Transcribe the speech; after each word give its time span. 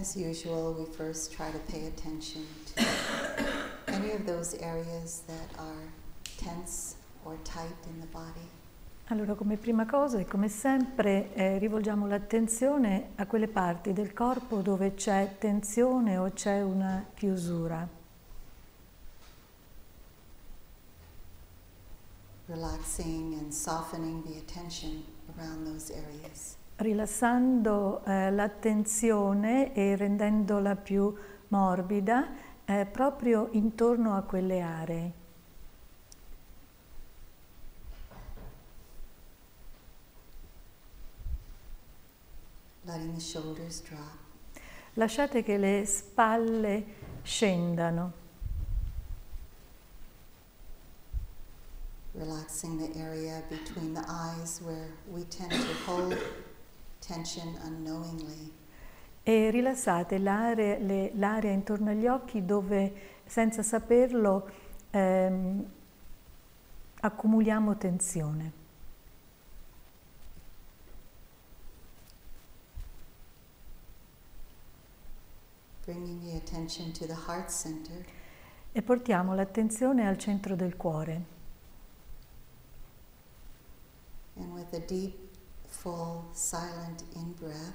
As 0.00 0.16
usual, 0.16 0.72
we 0.78 0.86
first 0.86 1.30
try 1.30 1.50
to 1.50 1.58
pay 1.70 1.86
attention 1.86 2.46
to 2.74 2.86
any 3.88 4.12
of 4.12 4.24
those 4.24 4.54
areas 4.54 5.24
that 5.26 5.50
are 5.58 5.92
tense 6.38 6.96
or 7.22 7.36
tight 7.44 7.76
in 7.86 8.00
the 8.00 8.06
body. 8.06 8.48
Allora, 9.08 9.34
come 9.34 9.58
prima 9.58 9.84
cosa 9.84 10.18
e 10.18 10.24
come 10.24 10.48
sempre 10.48 11.34
eh, 11.34 11.58
rivolgiamo 11.58 12.06
l'attenzione 12.06 13.10
a 13.16 13.26
quelle 13.26 13.48
parti 13.48 13.92
del 13.92 14.14
corpo 14.14 14.62
dove 14.62 14.94
c'è 14.94 15.36
tensione 15.38 16.16
o 16.16 16.30
c'è 16.32 16.62
una 16.62 17.04
chiusura. 17.12 17.86
Relaxing 22.46 23.34
and 23.34 23.52
softening 23.52 24.24
the 24.24 24.38
attention 24.38 25.04
around 25.36 25.66
those 25.66 25.92
areas. 25.92 26.56
Rilassando 26.80 28.02
eh, 28.04 28.30
l'attenzione 28.30 29.74
e 29.74 29.96
rendendola 29.96 30.76
più 30.76 31.14
morbida 31.48 32.28
eh, 32.64 32.86
proprio 32.86 33.48
intorno 33.52 34.16
a 34.16 34.22
quelle 34.22 34.60
aree. 34.60 35.12
letting 42.90 43.14
the 43.14 43.20
shoulders 43.20 43.80
drop. 43.82 44.18
Lasciate 44.94 45.42
che 45.42 45.56
le 45.56 45.84
spalle 45.86 46.84
scendano. 47.22 48.12
Relaxing 52.12 52.78
the 52.78 52.98
area 52.98 53.42
between 53.48 53.94
the 53.94 54.04
eyes 54.08 54.60
where 54.62 54.92
we 55.08 55.24
tend 55.28 55.52
to 55.52 55.74
hold. 55.86 56.16
E 59.22 59.50
rilassate 59.50 60.18
l'area, 60.18 61.52
intorno 61.52 61.90
agli 61.90 62.06
occhi 62.06 62.44
dove 62.44 62.92
senza 63.24 63.62
saperlo 63.62 64.48
ehm, 64.90 65.70
accumuliamo 67.00 67.76
tensione. 67.76 68.52
E 78.72 78.82
portiamo 78.82 79.34
l'attenzione 79.34 80.06
al 80.06 80.16
centro 80.16 80.54
del 80.54 80.76
cuore. 80.76 81.38
And 84.36 84.52
with 84.52 84.72
a 84.72 84.78
deep, 84.78 85.29
full, 85.80 86.28
silent 86.32 87.04
in-breath. 87.14 87.74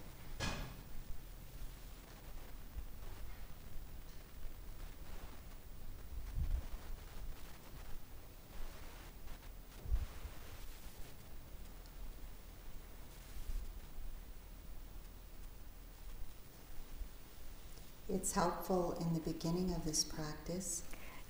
It's 18.07 18.33
helpful 18.35 18.97
in 19.01 19.13
the 19.13 19.21
beginning 19.25 19.75
of 19.75 19.83
this 19.83 20.05
practice. 20.05 20.83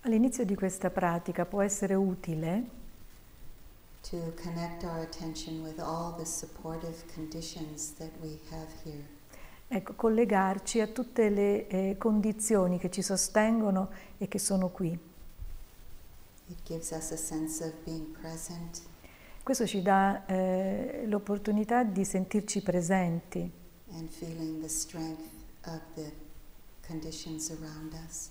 All'inizio 0.03 0.45
di 0.45 0.55
questa 0.55 0.91
pratica 0.91 1.47
può 1.47 1.63
essere 1.63 1.95
utile 1.95 2.83
to 4.11 4.33
connect 4.41 4.85
our 4.85 5.01
attention 5.01 5.63
with 5.63 5.79
all 5.81 6.15
the 6.17 6.27
supportive 6.27 7.05
conditions 7.15 7.95
that 7.95 8.11
we 8.21 8.39
have 8.51 8.69
here. 8.85 9.05
Ecco, 9.67 9.95
collegarci 9.95 10.81
a 10.81 10.87
tutte 10.87 11.31
le 11.31 11.67
eh, 11.67 11.97
condizioni 11.99 12.79
che 12.79 12.91
ci 12.91 13.03
sostengono 13.03 13.91
e 14.19 14.29
che 14.29 14.39
sono 14.39 14.69
qui. 14.69 14.97
It 16.47 16.59
gives 16.65 16.91
us 16.91 17.11
a 17.13 17.17
sense 17.17 17.65
of 17.65 17.73
being 17.85 18.07
present. 18.21 18.83
Questo 19.43 19.67
ci 19.67 19.81
dà 19.81 20.27
eh, 20.27 21.05
l'opportunità 21.07 21.83
di 21.83 22.05
sentirci 22.05 22.63
presenti. 22.63 23.51
And 23.93 24.09
feeling 24.11 24.61
the 24.61 24.69
strength 24.69 25.31
of 25.67 25.81
the 25.95 26.13
conditions 26.87 27.51
around 27.51 27.95
us. 28.07 28.31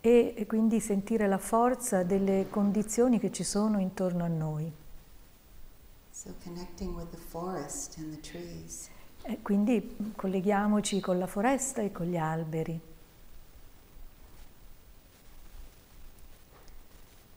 E 0.00 0.44
quindi 0.46 0.78
sentire 0.78 1.26
la 1.26 1.38
forza 1.38 2.04
delle 2.04 2.46
condizioni 2.48 3.18
che 3.18 3.32
ci 3.32 3.42
sono 3.42 3.80
intorno 3.80 4.24
a 4.24 4.28
noi. 4.28 4.72
So 6.20 6.34
connecting 6.42 6.96
with 6.96 7.12
the 7.12 7.16
forest 7.16 7.96
and 7.96 8.12
the 8.12 8.20
trees. 8.20 8.90
E 9.22 9.40
quindi 9.40 10.14
colleghiamoci 10.16 10.98
con 10.98 11.16
la 11.16 11.28
foresta 11.28 11.80
e 11.80 11.92
con 11.92 12.06
gli 12.06 12.16
alberi. 12.16 12.80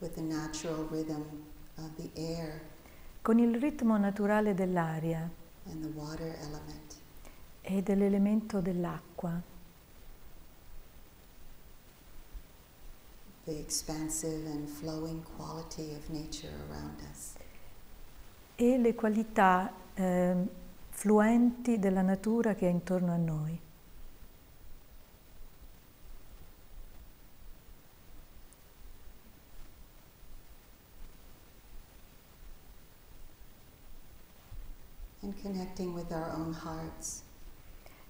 With 0.00 0.14
the 0.14 0.20
natural 0.20 0.84
rhythm 0.90 1.22
of 1.76 1.90
the 1.94 2.10
air. 2.14 2.60
Con 3.22 3.38
il 3.38 3.54
ritmo 3.54 3.96
naturale 3.98 4.52
dell'aria. 4.52 5.30
And 5.66 5.80
the 5.80 5.92
water 5.94 6.36
element. 6.40 6.96
E 7.60 7.82
dell'elemento 7.84 8.60
dell'acqua. 8.60 9.40
The 13.44 13.58
expansive 13.60 14.44
and 14.50 14.68
flowing 14.68 15.22
quality 15.36 15.94
of 15.94 16.08
nature 16.08 16.50
around 16.68 17.00
us 17.12 17.34
e 18.62 18.78
le 18.78 18.94
qualità 18.94 19.72
eh, 19.94 20.34
fluenti 20.90 21.80
della 21.80 22.02
natura 22.02 22.54
che 22.54 22.68
è 22.68 22.70
intorno 22.70 23.12
a 23.12 23.16
noi. 23.16 23.60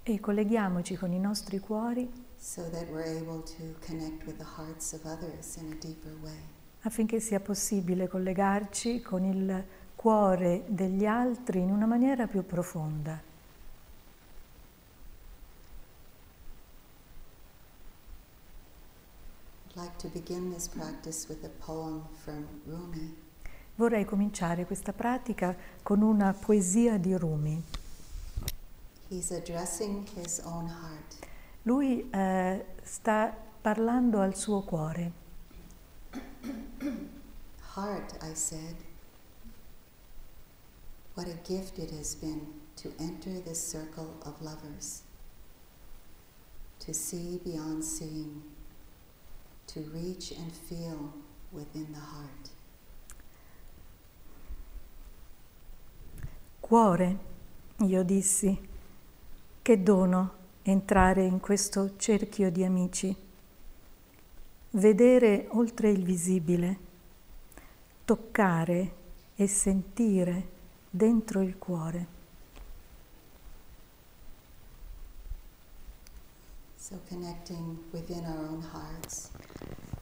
E 0.02 0.20
colleghiamoci 0.20 0.96
con 0.96 1.12
i 1.12 1.18
nostri 1.18 1.60
cuori 1.60 2.10
so 2.36 2.68
affinché 6.82 7.20
sia 7.20 7.40
possibile 7.40 8.08
collegarci 8.08 9.00
con 9.00 9.24
il 9.24 9.64
cuore 10.02 10.64
degli 10.66 11.06
altri 11.06 11.60
in 11.60 11.70
una 11.70 11.86
maniera 11.86 12.26
più 12.26 12.44
profonda. 12.44 13.22
Vorrei 23.76 24.04
cominciare 24.04 24.66
questa 24.66 24.92
pratica 24.92 25.56
con 25.84 26.02
una 26.02 26.32
poesia 26.32 26.98
di 26.98 27.16
Rumi. 27.16 27.62
Lui 31.62 32.10
eh, 32.10 32.66
sta 32.82 33.32
parlando 33.60 34.20
al 34.20 34.34
suo 34.34 34.62
cuore. 34.62 35.12
Heart, 37.76 38.18
I 38.24 38.34
said. 38.34 38.90
What 41.14 41.28
a 41.28 41.36
gift 41.46 41.78
it 41.78 41.90
has 41.90 42.14
been 42.14 42.46
to 42.76 42.90
enter 42.98 43.38
this 43.38 43.60
circle 43.60 44.14
of 44.24 44.40
lovers, 44.40 45.02
to 46.78 46.94
see 46.94 47.38
beyond 47.44 47.84
seeing, 47.84 48.42
to 49.66 49.80
reach 49.92 50.32
and 50.32 50.50
feel 50.50 51.12
within 51.52 51.92
the 51.92 52.00
heart. 52.00 52.50
Cuore, 56.60 57.18
io 57.80 58.02
dissi, 58.04 58.58
che 59.60 59.82
dono 59.82 60.32
entrare 60.62 61.24
in 61.24 61.40
questo 61.40 61.94
cerchio 61.98 62.50
di 62.50 62.64
amici, 62.64 63.14
vedere 64.70 65.46
oltre 65.50 65.90
il 65.90 66.02
visibile, 66.04 66.78
toccare 68.06 68.92
e 69.36 69.46
sentire 69.46 70.51
dentro 70.94 71.40
il 71.40 71.56
cuore. 71.58 72.06
So 76.76 77.00
connecting 77.08 77.78
within 77.92 78.26
our 78.26 78.50
own 78.50 78.62
hearts. 78.72 79.30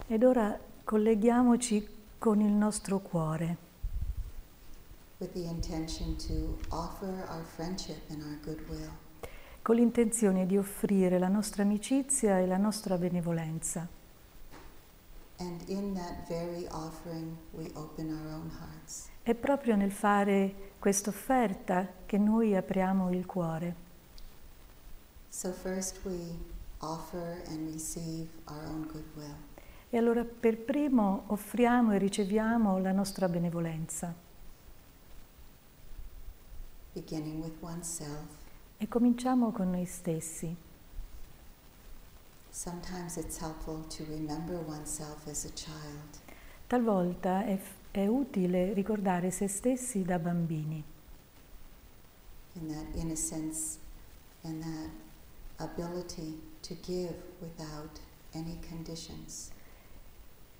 Ed 0.09 0.25
ora 0.25 0.59
colleghiamoci 0.85 1.89
con 2.19 2.41
il 2.41 2.53
nostro 2.53 2.99
cuore 2.99 3.69
con 9.63 9.75
l'intenzione 9.75 10.47
di 10.47 10.57
offrire 10.57 11.19
la 11.19 11.29
nostra 11.29 11.63
amicizia 11.63 12.39
e 12.39 12.47
la 12.47 12.57
nostra 12.57 12.97
benevolenza. 12.97 13.87
È 19.23 19.35
proprio 19.35 19.77
nel 19.77 19.93
fare 19.93 20.55
questa 20.81 21.11
offerta 21.11 21.87
che 22.06 22.17
noi 22.17 22.56
apriamo 22.56 23.12
il 23.12 23.27
cuore. 23.27 23.75
So. 25.29 25.55
E 29.91 29.99
allora 29.99 30.25
per 30.25 30.56
primo 30.59 31.25
offriamo 31.27 31.93
e 31.93 31.99
riceviamo 31.99 32.79
la 32.79 32.93
nostra 32.93 33.29
benevolenza. 33.29 34.15
E 38.79 38.88
cominciamo 38.88 39.53
con 39.53 39.71
noi 39.71 39.85
stessi. 39.85 40.56
Sometimes 42.49 43.17
it's 43.17 43.38
helpful 43.38 43.87
to 43.88 44.05
remember 44.09 44.56
oneself 44.67 45.27
as 45.27 45.44
a 45.44 45.53
child. 45.53 46.19
Talvolta 46.67 47.44
è, 47.44 47.61
è 47.91 48.07
utile 48.07 48.73
ricordare 48.73 49.31
se 49.31 49.49
stessi 49.49 50.03
da 50.03 50.19
bambini, 50.19 50.83
in 52.55 52.69
that 52.69 52.95
innocence 52.95 53.79
and 54.43 54.63
that 54.63 54.91
ability 55.57 56.39
to 56.61 56.75
give 56.83 57.15
without 57.41 57.99
any 58.35 58.59
conditions. 58.69 59.51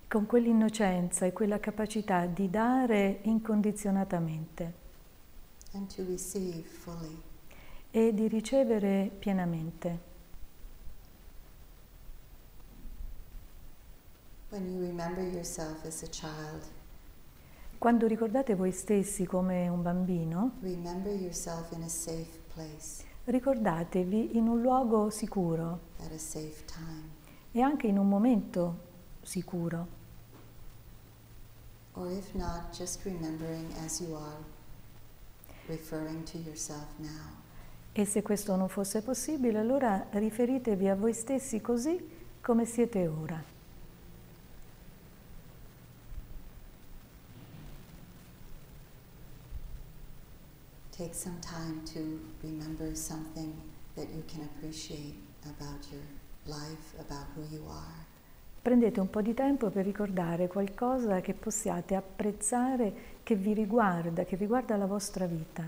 con 0.07 0.25
quell'innocenza 0.25 1.25
e 1.25 1.31
quella 1.31 1.59
capacità 1.59 2.25
di 2.25 2.49
dare 2.49 3.19
incondizionatamente 3.23 4.73
and 5.73 5.87
to 5.93 6.03
receive 6.05 6.63
fully. 6.63 7.17
e 7.91 8.13
di 8.13 8.27
ricevere 8.27 9.09
pienamente. 9.19 10.09
When 14.49 14.69
you 14.69 14.81
remember 14.81 15.23
yourself 15.23 15.85
as 15.85 16.03
a 16.03 16.07
child, 16.09 16.65
Quando 17.81 18.05
ricordate 18.05 18.53
voi 18.53 18.71
stessi 18.71 19.25
come 19.25 19.67
un 19.67 19.81
bambino, 19.81 20.51
place 22.53 23.03
ricordatevi 23.23 24.37
in 24.37 24.47
un 24.47 24.61
luogo 24.61 25.09
sicuro 25.09 25.79
e 27.51 27.59
anche 27.59 27.87
in 27.87 27.97
un 27.97 28.07
momento 28.07 28.77
sicuro. 29.23 29.87
Or 31.93 32.11
if 32.11 32.31
not, 32.35 32.69
just 32.71 33.03
remembering 33.03 33.65
as 33.83 33.99
you 33.99 34.13
are, 34.13 34.43
referring 35.65 36.21
to 36.25 36.37
yourself 36.37 36.85
now. 36.97 37.33
E 37.93 38.05
se 38.05 38.21
questo 38.21 38.55
non 38.55 38.69
fosse 38.69 39.01
possibile, 39.01 39.57
allora 39.57 40.05
riferitevi 40.11 40.87
a 40.87 40.95
voi 40.95 41.13
stessi 41.13 41.59
così 41.61 41.99
come 42.41 42.65
siete 42.65 43.07
ora. 43.07 43.50
Take 51.01 51.15
some 51.15 51.39
time 51.41 51.81
to 51.95 52.19
remember 52.43 52.93
something 52.93 53.59
that 53.95 54.07
you 54.13 54.23
can 54.27 54.43
appreciate 54.43 55.15
about 55.49 55.87
your 55.91 56.03
life, 56.45 56.93
about 56.99 57.25
who 57.33 57.41
you 57.49 57.65
are. 57.67 58.05
Prendete 58.61 58.99
un 58.99 59.09
po' 59.09 59.23
di 59.23 59.33
tempo 59.33 59.71
per 59.71 59.83
ricordare 59.83 60.47
qualcosa 60.47 61.19
che 61.21 61.33
possiate 61.33 61.95
apprezzare, 61.95 62.93
che 63.23 63.33
vi 63.33 63.55
riguarda, 63.55 64.25
che 64.25 64.35
riguarda 64.35 64.77
la 64.77 64.85
vostra 64.85 65.25
vita. 65.25 65.63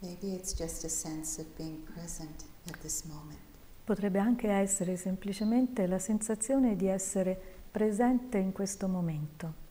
Maybe 0.00 0.34
it's 0.34 0.52
just 0.52 0.84
a 0.84 0.90
sense 0.90 1.40
of 1.40 1.46
being 1.56 1.82
present. 1.94 2.44
Potrebbe 3.84 4.18
anche 4.18 4.48
essere 4.48 4.96
semplicemente 4.96 5.86
la 5.86 5.98
sensazione 5.98 6.76
di 6.76 6.86
essere 6.86 7.40
presente 7.70 8.38
in 8.38 8.52
questo 8.52 8.88
momento. 8.88 9.66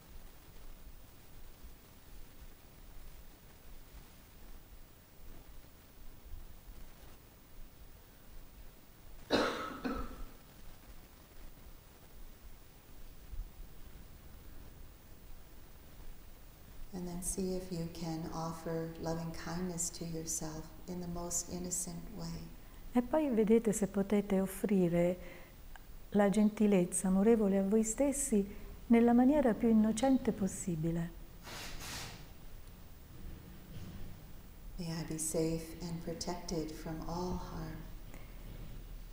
And 16.93 17.07
then 17.07 17.21
see 17.21 17.55
if 17.55 17.71
you 17.71 17.87
can 17.93 18.27
offer 18.33 18.89
loving 19.01 19.31
kindness 19.33 19.91
to 19.91 20.05
yourself 20.05 20.63
in 20.87 20.99
the 20.99 21.07
most 21.07 21.51
innocent 21.51 22.01
way. 22.17 22.56
E 22.97 23.03
poi 23.03 23.29
vedete 23.29 23.73
se 23.73 23.85
potete 23.85 24.41
offrire 24.41 25.17
la 26.09 26.31
gentilezza 26.31 27.09
amorevole 27.09 27.59
a 27.59 27.63
voi 27.63 27.83
stessi 27.83 28.43
nella 28.87 29.13
maniera 29.13 29.53
più 29.53 29.69
innocente 29.69 30.31
possibile. 30.31 31.11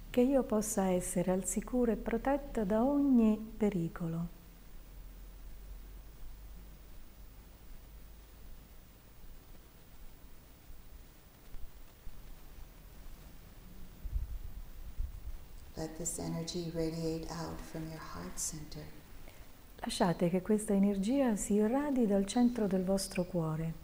Che 0.09 0.21
io 0.23 0.43
possa 0.45 0.87
essere 0.87 1.31
al 1.31 1.45
sicuro 1.45 1.93
e 1.93 1.97
protetta 1.97 2.65
da 2.65 2.83
ogni 2.83 3.37
pericolo. 3.37 4.44
Let 15.85 15.99
this 15.99 16.19
energy 16.19 16.73
radiate 16.75 17.31
out 17.31 17.61
from 17.61 17.87
your 17.91 18.01
heart 18.15 18.39
center. 18.39 18.83
Lasciate 19.81 20.31
che 20.31 20.41
questa 20.41 20.73
energia 20.73 21.37
si 21.37 21.57
irradi 21.57 22.07
dal 22.07 22.25
centro 22.25 22.67
del 22.67 22.85
vostro 22.85 23.25
cuore, 23.25 23.75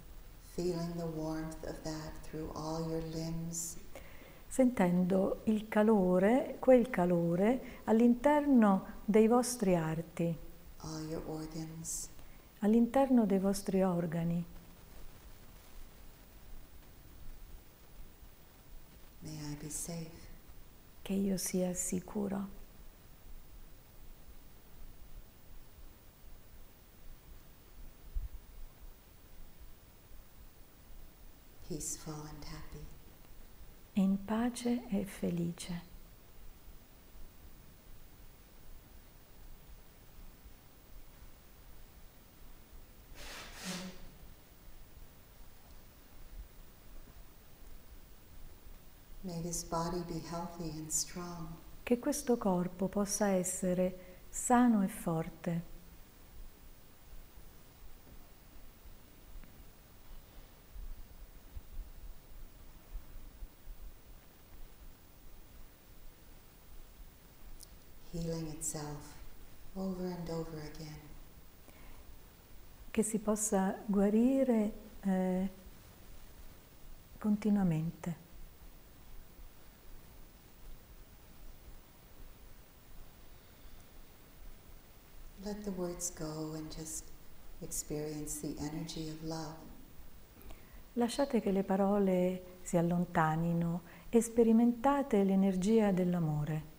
feeling 0.55 0.95
the 0.97 1.05
warmth 1.05 1.63
of 1.67 1.79
that 1.83 2.13
through 2.23 2.51
all 2.55 2.89
your 2.89 3.03
limbs, 3.13 3.77
sentendo 4.49 5.43
il 5.45 5.69
calore, 5.69 6.57
quel 6.59 6.89
calore 6.89 7.83
all'interno 7.85 9.03
dei 9.05 9.29
vostri 9.29 9.77
arti, 9.77 10.35
all 10.79 11.07
your 11.07 11.23
organs, 11.27 12.09
all'interno 12.61 13.27
dei 13.27 13.39
vostri 13.39 13.83
organi. 13.83 14.45
may 19.23 19.37
I 19.53 19.55
be 19.61 19.69
safe. 19.69 20.20
Che 21.11 21.17
io 21.17 21.37
sia 21.39 21.75
sicuro. 21.75 22.59
peaceful 31.67 32.15
and 32.15 32.45
happy. 32.45 32.87
in 33.95 34.25
pace 34.25 34.87
e 34.89 35.05
felice. 35.05 35.89
May 43.61 43.77
this 43.77 43.89
body 43.89 43.89
be 48.51 49.01
healthy 49.01 49.01
and 49.01 49.01
strong. 49.01 49.10
Che 51.83 51.99
questo 51.99 52.39
corpo 52.39 52.89
possa 52.89 53.29
essere 53.29 53.99
sano 54.29 54.83
e 54.83 54.89
forte. 54.89 55.69
healing 68.13 68.49
itself 68.49 69.15
over 69.77 70.07
and 70.07 70.29
over 70.31 70.59
again. 70.75 71.09
che 72.91 73.03
si 73.05 73.19
possa 73.19 73.77
guarire 73.87 74.73
eh, 75.03 75.49
continuamente. 77.19 78.30
Let 85.45 85.65
the 85.65 85.71
words 85.73 86.11
go 86.11 86.53
and 86.55 86.71
just 86.71 87.05
experience 87.63 88.41
the 88.41 88.55
energy 88.61 89.09
of 89.09 89.23
love. 89.25 89.57
Lasciate 90.95 91.41
che 91.41 91.51
le 91.51 91.63
parole 91.63 92.59
si 92.63 92.77
allontanino 92.77 93.83
e 94.11 94.21
sperimentate 94.21 95.23
l'energia 95.25 95.93
dell'amore. 95.93 96.71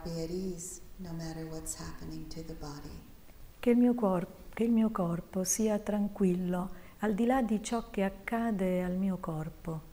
Che 3.60 3.70
il 3.70 3.78
mio, 3.78 3.94
corpo 4.92 5.44
sia 5.44 5.80
tranquillo 5.80 6.72
al 7.00 7.14
di 7.14 7.26
là 7.26 7.42
di 7.42 7.64
ciò 7.64 7.90
che 7.90 8.04
accade 8.04 8.84
al 8.84 8.98
mio 8.98 9.18
corpo. 9.18 9.93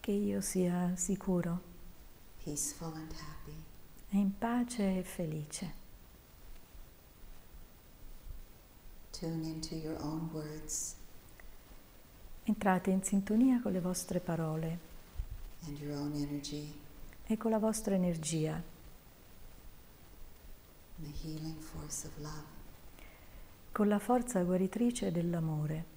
Che 0.00 0.10
io 0.12 0.40
sia 0.40 0.94
sicuro, 0.96 1.60
peaceful, 2.42 2.92
and 2.94 3.12
happy. 3.12 3.54
e 4.10 4.16
in 4.18 4.36
pace 4.38 4.98
e 4.98 5.02
felice. 5.02 5.72
Tune 9.10 9.44
into 9.46 9.74
your 9.74 9.96
own 10.02 10.28
words 10.32 10.94
Entrate 12.44 12.90
in 12.90 13.02
sintonia 13.02 13.60
con 13.60 13.72
le 13.72 13.80
vostre 13.80 14.18
parole 14.20 14.78
e 17.26 17.36
con 17.36 17.50
la 17.50 17.58
vostra 17.58 17.94
energia, 17.94 18.54
and 20.96 21.06
the 21.06 21.12
healing 21.26 21.60
force 21.60 22.06
of 22.06 22.12
love. 22.18 22.44
con 23.72 23.88
la 23.88 23.98
forza 23.98 24.42
guaritrice 24.42 25.10
dell'amore. 25.12 25.91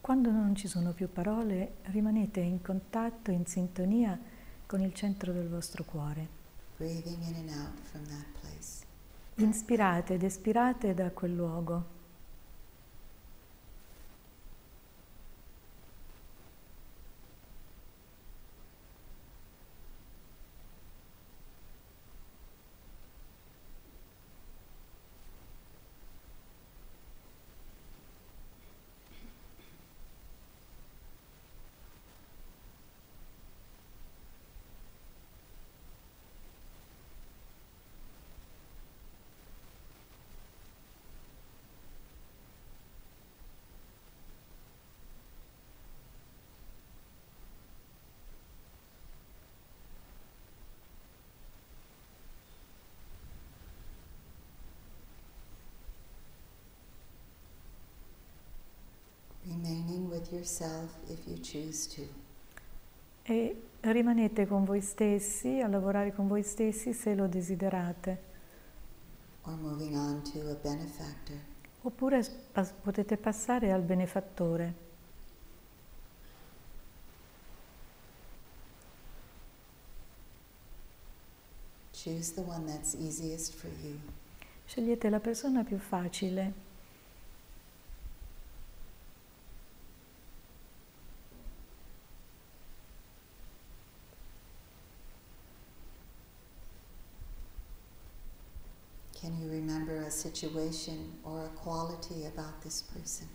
Quando 0.00 0.30
non 0.30 0.54
ci 0.54 0.68
sono 0.68 0.92
più 0.92 1.12
parole, 1.12 1.74
rimanete 1.84 2.40
in 2.40 2.62
contatto, 2.62 3.30
in 3.30 3.46
sintonia 3.46 4.18
con 4.66 4.80
il 4.80 4.94
centro 4.94 5.32
del 5.32 5.48
vostro 5.48 5.84
cuore. 5.84 6.38
breathing 6.78 7.20
in 7.28 7.34
and 7.34 7.50
out 7.50 7.76
from 7.90 8.04
that 8.06 8.24
place. 8.40 8.84
Inspirate 9.36 10.14
ed 10.14 10.22
espirate 10.22 10.94
da 10.94 11.10
quel 11.10 11.34
luogo. 11.34 11.96
Remaining 59.48 60.10
with 60.10 60.27
yourself 60.38 60.96
if 61.08 61.18
you 61.26 61.36
choose 61.40 61.88
to. 61.88 62.02
E 63.24 63.56
rimanete 63.80 64.46
con 64.46 64.64
voi 64.64 64.80
stessi, 64.80 65.60
a 65.60 65.68
lavorare 65.68 66.12
con 66.14 66.28
voi 66.28 66.42
stessi 66.42 66.92
se 66.92 67.14
lo 67.14 67.26
desiderate. 67.26 68.26
or 69.44 69.54
moving 69.56 69.94
on 69.96 70.20
to 70.22 70.40
a 70.50 70.54
benefactor. 70.54 71.36
Oppure 71.82 72.22
pas- 72.52 72.72
potete 72.82 73.16
passare 73.16 73.72
al 73.72 73.80
benefattore. 73.80 74.74
Choose 81.92 82.32
the 82.32 82.42
one 82.42 82.66
that's 82.66 82.94
easiest 82.94 83.54
for 83.54 83.70
you. 83.82 83.98
Scegliete 84.66 85.08
la 85.10 85.18
persona 85.20 85.64
più 85.64 85.78
facile. 85.78 86.52
Can 99.20 99.36
you 99.40 99.48
remember 99.50 99.96
a 99.96 100.10
situation 100.34 101.18
or 101.22 101.44
a 101.44 101.50
quality 101.60 102.24
about 102.26 102.60
this 102.62 102.82
person? 102.82 103.28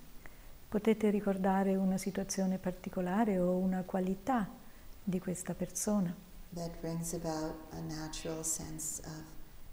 Potete 0.70 1.10
ricordare 1.10 1.76
una 1.76 1.98
situazione 1.98 2.58
particolare 2.58 3.40
o 3.40 3.56
una 3.56 3.84
qualità 3.84 4.50
di 5.04 5.20
questa 5.20 5.54
persona 5.54 6.16
that 6.54 6.72
brings 6.80 7.14
about 7.14 7.56
a 7.72 7.80
natural 7.80 8.44
sense 8.44 9.02
of 9.06 9.24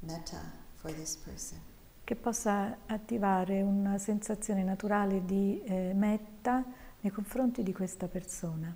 metta 0.00 0.40
for 0.76 0.92
this 0.92 1.16
person. 1.16 1.58
che 2.04 2.16
possa 2.16 2.78
attivare 2.86 3.62
una 3.62 3.96
sensazione 3.98 4.64
naturale 4.64 5.24
di 5.24 5.62
eh, 5.62 5.92
metta 5.94 6.64
nei 7.02 7.12
confronti 7.12 7.62
di 7.62 7.72
questa 7.72 8.08
persona. 8.08 8.74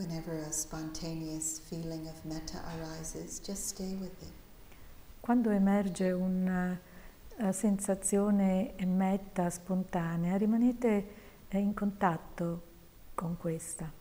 Whenever 0.00 0.34
a 0.34 0.39
spontaneous 0.52 1.58
feeling 1.58 2.06
of 2.08 2.24
metta 2.24 2.62
arises, 2.76 3.40
just 3.40 3.68
stay 3.68 3.94
with 3.94 4.22
it. 4.22 4.32
Quando 5.20 5.50
emerge 5.50 6.10
una 6.12 6.78
uh, 7.36 7.52
sensazione 7.52 8.74
metta 8.86 9.50
spontanea, 9.50 10.36
rimanete 10.36 11.06
eh, 11.48 11.58
in 11.58 11.74
contatto 11.74 12.62
con 13.14 13.36
questa. 13.36 13.98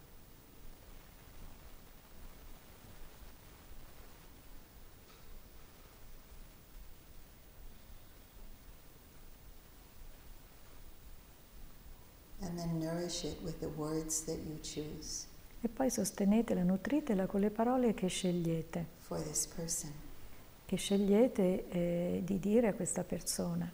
And 12.41 12.57
then 12.57 12.79
nourish 12.79 13.25
it 13.25 13.41
with 13.43 13.59
the 13.59 13.69
words 13.69 14.21
that 14.21 14.39
you 14.39 14.57
choose 14.63 15.27
E 15.61 15.67
poi 15.67 15.89
sostenetela, 15.89 16.63
nutritela 16.63 17.25
con 17.25 17.41
le 17.41 17.49
parole 17.49 17.93
che 17.93 18.07
scegliete, 18.07 18.85
for 18.99 19.21
this 19.21 19.45
person. 19.47 19.91
che 20.65 20.77
scegliete 20.77 21.69
eh, 21.69 22.21
di 22.23 22.39
dire 22.39 22.67
a 22.67 22.73
questa 22.73 23.03
persona. 23.03 23.69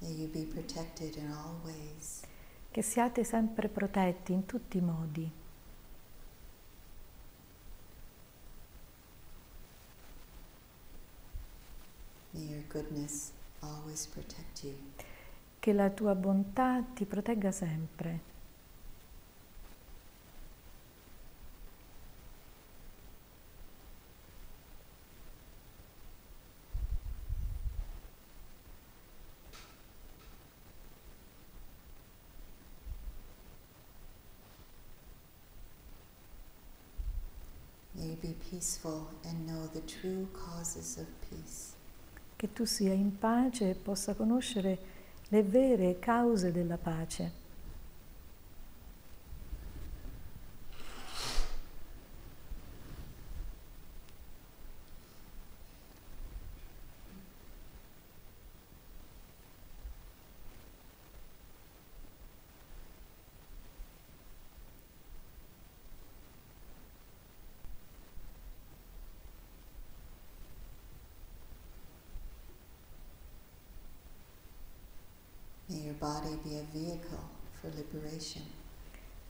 May 0.00 0.12
you 0.20 0.28
be 0.28 0.44
protected 0.44 1.16
in 1.16 1.30
all 1.30 1.56
ways. 1.64 2.22
Che 2.70 2.82
siate 2.82 3.24
sempre 3.24 3.68
protetti 3.68 4.32
in 4.32 4.44
tutti 4.44 4.76
i 4.76 4.80
modi. 4.82 5.30
May 12.32 12.42
your 12.42 12.64
goodness 12.68 13.32
always 13.60 14.06
protect 14.06 14.62
you. 14.62 14.74
Che 15.64 15.72
la 15.72 15.88
tua 15.88 16.14
bontà 16.14 16.84
ti 16.92 17.06
protegga 17.06 17.50
sempre. 17.50 18.20
Che 42.36 42.52
tu 42.52 42.66
sia 42.66 42.92
in 42.92 43.16
pace 43.16 43.70
e 43.70 43.74
possa 43.74 44.12
conoscere 44.12 44.93
le 45.28 45.42
vere 45.42 45.98
cause 45.98 46.52
della 46.52 46.76
pace. 46.76 47.43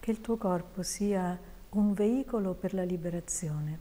Che 0.01 0.11
il 0.11 0.21
tuo 0.21 0.37
corpo 0.37 0.83
sia 0.83 1.39
un 1.71 1.95
veicolo 1.95 2.55
per 2.55 2.75
la 2.75 2.83
liberazione. 2.83 3.79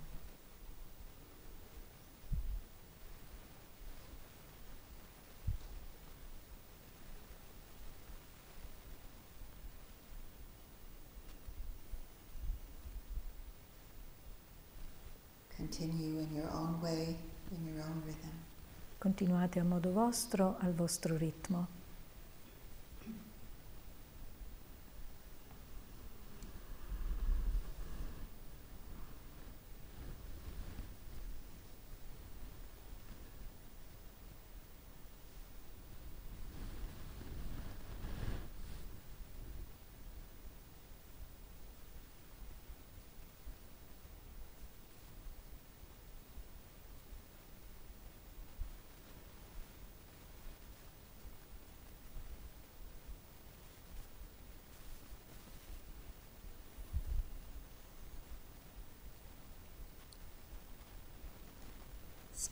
Continue 15.56 16.22
in 16.22 16.36
your 16.36 16.50
own 16.54 16.80
way, 16.82 17.18
in 17.50 17.68
your 17.68 17.84
own 17.88 18.04
rhythm. 18.06 18.30
Continuate 19.00 19.60
a 19.60 19.64
modo 19.64 19.92
vostro, 19.92 20.58
al 20.60 20.74
vostro 20.74 21.18
ritmo. 21.18 21.83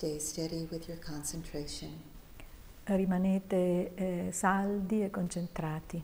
Stay 0.02 0.18
steady 0.18 0.68
with 0.72 0.88
your 0.88 0.98
concentration. 0.98 1.90
Rimanete 2.86 3.94
eh, 3.94 4.32
saldi 4.32 5.04
e 5.04 5.12
concentrati. 5.12 6.04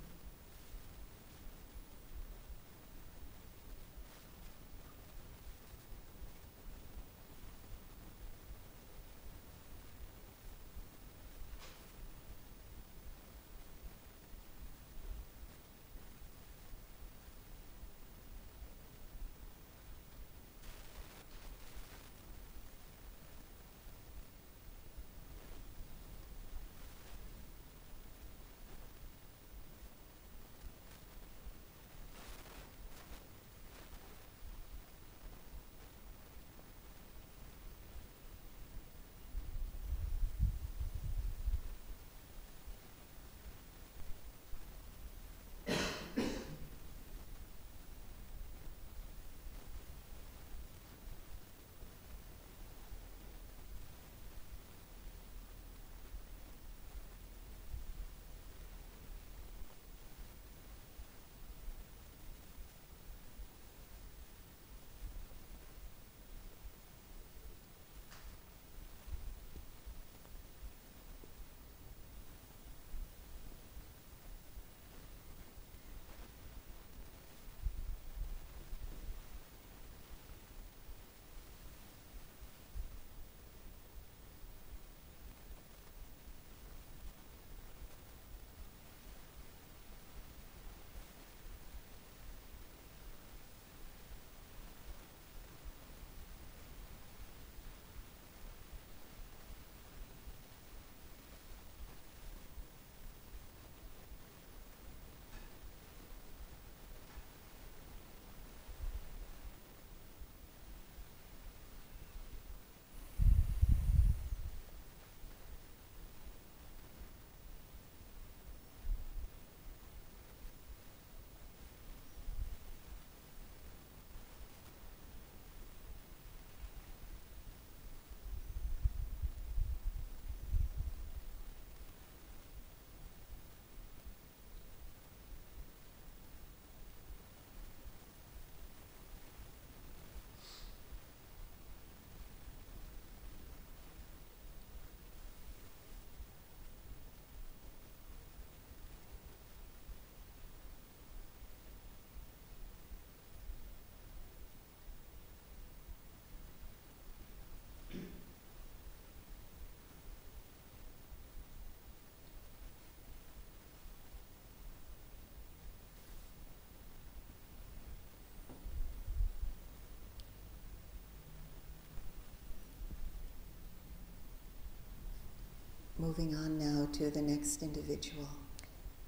Moving 176.07 176.35
on 176.35 176.57
now 176.57 176.87
to 176.93 177.11
the 177.11 177.21
next 177.21 177.61
individual. 177.61 178.25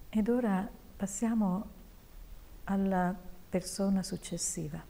Ed 0.09 0.27
ora 0.27 0.69
passiamo 0.97 1.69
alla 2.65 3.17
persona 3.49 4.03
successiva. 4.03 4.83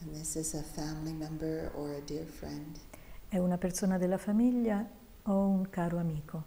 And 0.00 0.14
this 0.14 0.36
is 0.36 0.54
a 0.54 0.62
family 0.62 1.12
member 1.12 1.70
or 1.74 1.90
a 1.96 2.00
dear 2.00 2.24
friend. 2.24 2.78
È 3.28 3.36
una 3.36 3.58
persona 3.58 3.98
della 3.98 4.16
famiglia 4.16 4.88
o 5.24 5.48
un 5.48 5.68
caro 5.68 5.98
amico. 5.98 6.44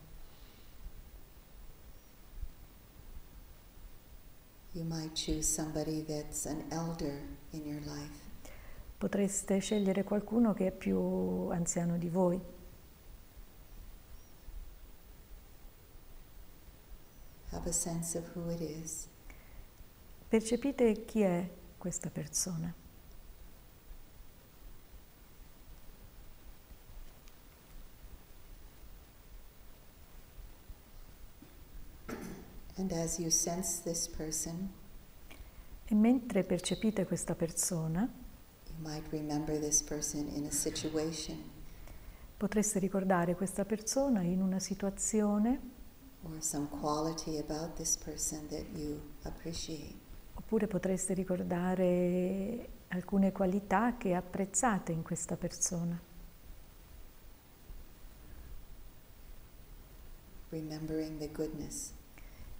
You 4.71 4.83
might 4.83 5.13
choose 5.13 5.43
somebody 5.43 6.03
that's 6.03 6.47
an 6.47 6.63
elder 6.71 7.21
in 7.51 7.67
your 7.67 7.81
life. 7.81 8.19
Potreste 8.97 9.59
scegliere 9.59 10.03
qualcuno 10.03 10.55
che 10.55 10.65
è 10.65 10.71
più 10.71 10.97
anziano 11.51 11.99
di 11.99 12.09
voi. 12.09 12.57
Have 17.48 17.48
a 17.48 17.48
sense 17.48 17.48
of 17.48 17.48
who 17.48 17.48
it 17.48 17.48
is. 17.48 17.48
Percepite 20.27 21.05
chi 21.05 21.21
è 21.21 21.49
questa 21.77 22.09
persona. 22.09 22.73
And 32.75 32.91
as 32.93 33.19
you 33.19 33.29
sense 33.29 33.81
this 33.83 34.07
person, 34.07 34.69
E 35.91 35.95
mentre 35.95 36.43
percepite 36.43 37.05
questa 37.05 37.33
persona, 37.33 38.07
you 38.67 38.75
might 38.77 39.05
remember 39.11 39.59
this 39.59 39.81
person 39.81 40.29
in 40.35 40.45
a 40.45 40.51
situation 40.51 41.57
potreste 42.39 42.79
ricordare 42.79 43.35
questa 43.35 43.65
persona 43.65 44.21
in 44.21 44.41
una 44.41 44.59
situazione 44.59 45.59
or 46.23 46.41
some 46.41 46.67
quality 46.67 47.37
about 47.37 47.75
this 47.75 47.97
person 47.97 48.47
that 48.49 48.65
you 48.75 48.99
appreciate. 49.23 49.95
oppure 50.33 50.67
potreste 50.67 51.13
ricordare 51.13 52.69
alcune 52.89 53.31
qualità 53.31 53.97
che 53.97 54.15
apprezzate 54.15 54.91
in 54.91 55.03
questa 55.03 55.35
persona. 55.35 55.99
remembering 60.49 61.19
the 61.19 61.29
goodness. 61.31 61.93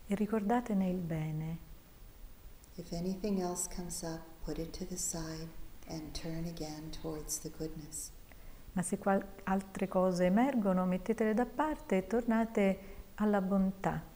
E 0.07 0.15
ricordatene 0.15 0.89
il 0.89 0.97
bene. 0.99 1.57
If 2.75 2.91
anything 2.91 3.41
else 3.41 3.67
comes 3.67 4.01
up, 4.03 4.21
put 4.43 4.57
it 4.57 4.77
to 4.77 4.85
the 4.85 4.95
side 4.97 5.47
and 5.87 6.11
turn 6.13 6.45
again 6.45 6.91
towards 7.01 7.39
the 7.39 7.49
goodness. 7.49 8.11
Ma 8.73 8.81
se 8.81 8.97
qual- 8.97 9.25
altre 9.43 9.87
cose 9.87 10.25
emergono, 10.25 10.85
mettetele 10.85 11.33
da 11.33 11.45
parte 11.45 11.97
e 11.97 12.07
tornate 12.07 12.79
alla 13.21 13.41
bontà. 13.41 14.08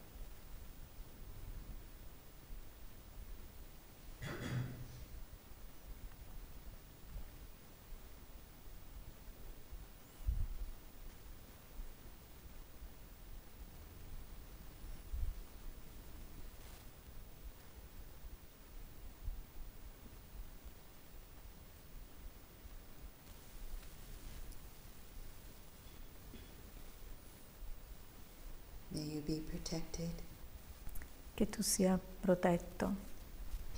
Tu 31.54 31.62
sia 31.62 32.00
protetto, 32.20 32.92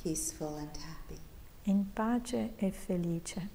peaceful, 0.02 0.56
and 0.56 0.74
happy. 0.76 1.20
in 1.66 1.84
pace 1.92 2.52
e 2.58 2.70
felice. 2.70 3.48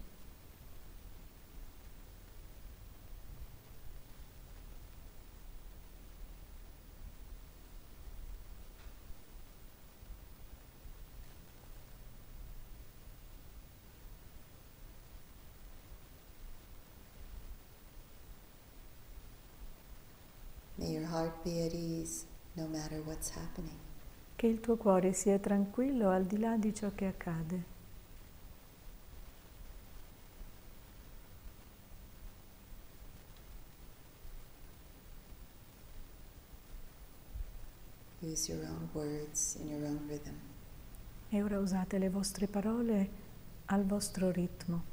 May 20.77 20.91
your 20.93 21.05
heart 21.05 21.43
be 21.43 21.61
at 21.65 21.73
ease 21.73 22.25
no 22.55 22.67
matter 22.67 23.01
what's 23.05 23.29
happening. 23.29 23.90
Che 24.41 24.47
il 24.47 24.59
tuo 24.59 24.75
cuore 24.75 25.13
sia 25.13 25.37
tranquillo 25.37 26.09
al 26.09 26.25
di 26.25 26.39
là 26.39 26.57
di 26.57 26.73
ciò 26.73 26.89
che 26.95 27.05
accade. 27.05 27.63
Use 38.21 38.51
your 38.51 38.67
own 38.67 38.89
words 38.93 39.57
in 39.59 39.67
your 39.67 39.83
own 39.83 40.07
rhythm. 40.07 40.33
E 41.29 41.43
ora 41.43 41.59
usate 41.59 41.99
le 41.99 42.09
vostre 42.09 42.47
parole 42.47 43.09
al 43.65 43.85
vostro 43.85 44.31
ritmo. 44.31 44.90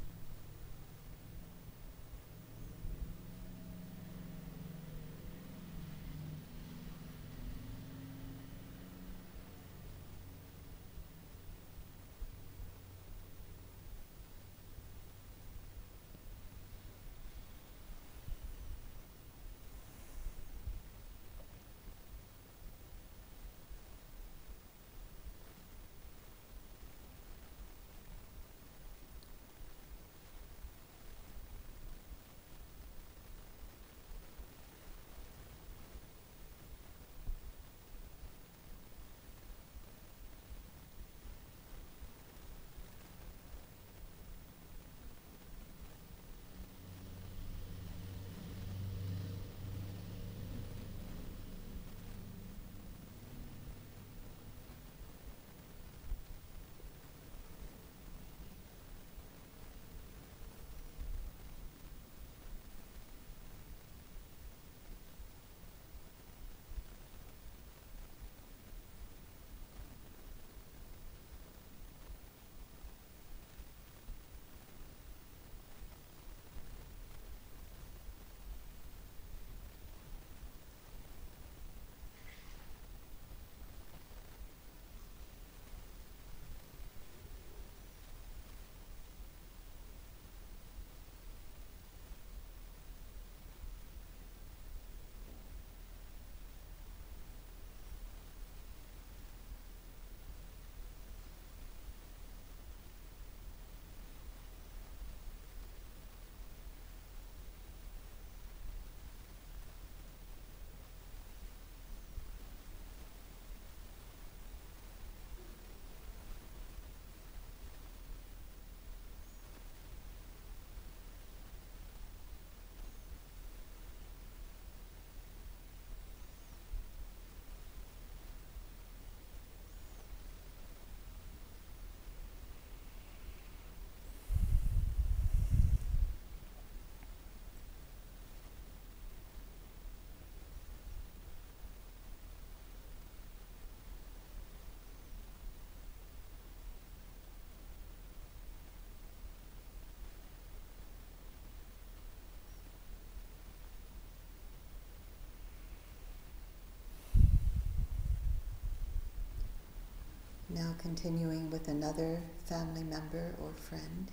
Now 160.59 160.75
continuing 160.77 161.51
with 161.51 161.69
another 161.69 162.21
family 162.45 162.83
member 162.83 163.37
or 163.41 163.53
friend. 163.55 164.11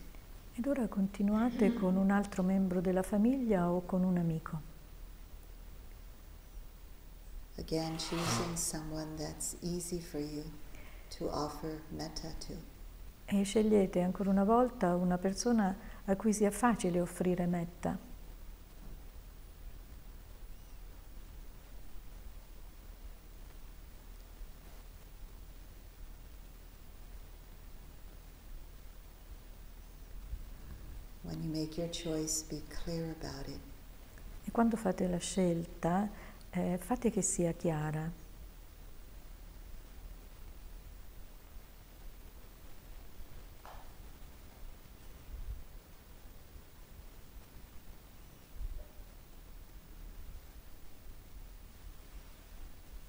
Ed 0.55 0.67
ora 0.67 0.87
continuate 0.87 1.73
con 1.79 1.95
un 1.95 2.11
altro 2.11 2.43
membro 2.43 2.81
della 2.81 3.01
famiglia 3.01 3.71
o 3.71 3.81
con 3.81 4.03
un 4.03 4.17
amico. 4.17 4.61
Again, 7.57 7.97
choosing 7.97 8.55
someone 8.55 9.15
that's 9.15 9.55
easy 9.61 9.99
for 9.99 10.19
you 10.19 10.43
to 11.17 11.29
offer 11.31 11.81
metta 11.89 12.31
to. 12.47 12.53
E 13.25 13.43
scegliete 13.43 14.01
ancora 14.01 14.29
una 14.29 14.43
volta 14.43 14.95
una 14.95 15.17
persona 15.17 15.75
a 16.05 16.15
cui 16.15 16.31
sia 16.31 16.51
facile 16.51 17.01
offrire 17.01 17.47
metta. 17.47 17.97
When 31.25 31.41
you 31.41 31.49
make 31.75 31.77
your 31.77 31.89
choice, 31.89 32.43
be 32.49 32.61
clear 32.83 33.15
about 33.19 33.47
it. 33.47 33.59
E 34.45 34.51
quando 34.51 34.77
fate 34.77 35.07
la 35.07 35.17
scelta, 35.17 36.09
eh, 36.51 36.77
fate 36.79 37.09
che 37.09 37.21
sia 37.21 37.51
chiara. 37.53 38.23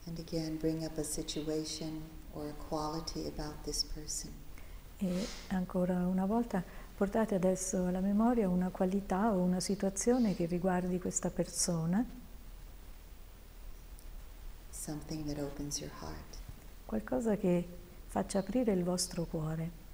And 0.06 0.18
again, 0.20 0.56
bring 0.56 0.84
up 0.84 0.96
a 0.98 1.04
situation 1.04 2.00
or 2.32 2.48
a 2.48 2.52
quality 2.68 3.26
about 3.26 3.62
this 3.64 3.84
person. 3.84 4.32
E 4.98 5.26
ancora 5.48 6.06
una 6.06 6.24
volta 6.24 6.64
portate 6.96 7.34
adesso 7.34 7.84
alla 7.84 8.00
memoria 8.00 8.48
una 8.48 8.70
qualità 8.70 9.30
o 9.30 9.36
una 9.42 9.60
situazione 9.60 10.34
che 10.34 10.46
riguardi 10.46 10.98
questa 10.98 11.28
persona, 11.28 12.02
qualcosa 16.86 17.36
che 17.36 17.66
faccia 18.06 18.38
aprire 18.38 18.72
il 18.72 18.82
vostro 18.82 19.24
cuore. 19.24 19.85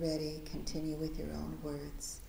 Ready, 0.00 0.42
continue 0.50 0.96
with 0.96 1.16
your 1.18 1.30
own 1.34 1.58
words. 1.62 2.20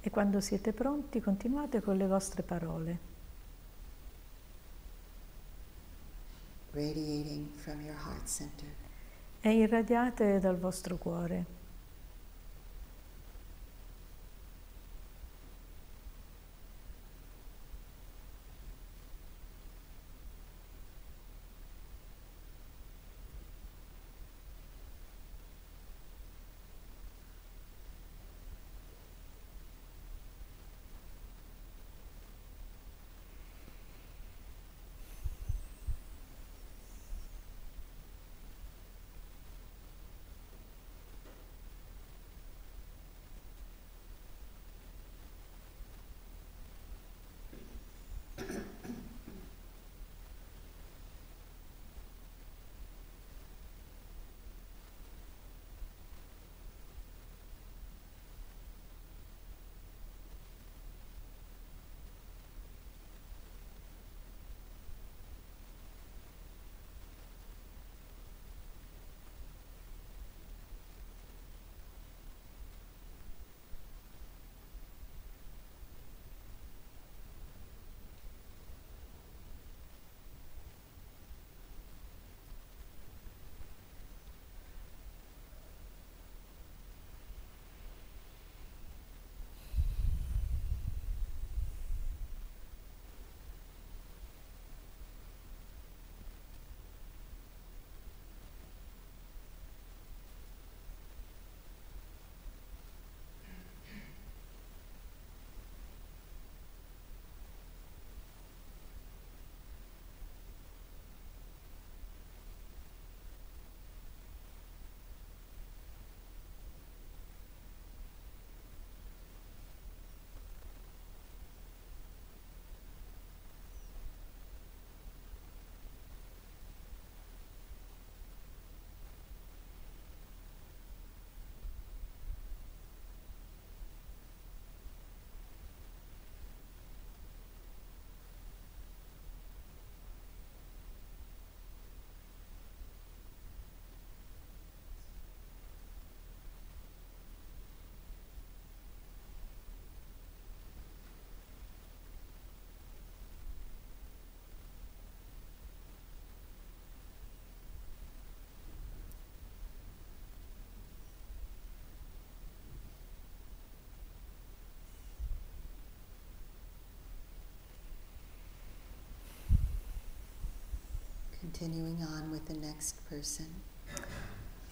E 0.00 0.10
quando 0.10 0.40
siete 0.40 0.72
pronti 0.72 1.20
continuate 1.20 1.80
con 1.82 1.96
le 1.96 2.06
vostre 2.06 2.42
parole, 2.42 2.98
radiating 6.72 7.48
from 7.56 7.80
your 7.82 7.96
heart 7.96 8.26
center. 8.26 8.68
e 9.42 9.50
irradiate 9.52 10.38
dal 10.40 10.58
vostro 10.58 10.96
cuore. 10.96 11.59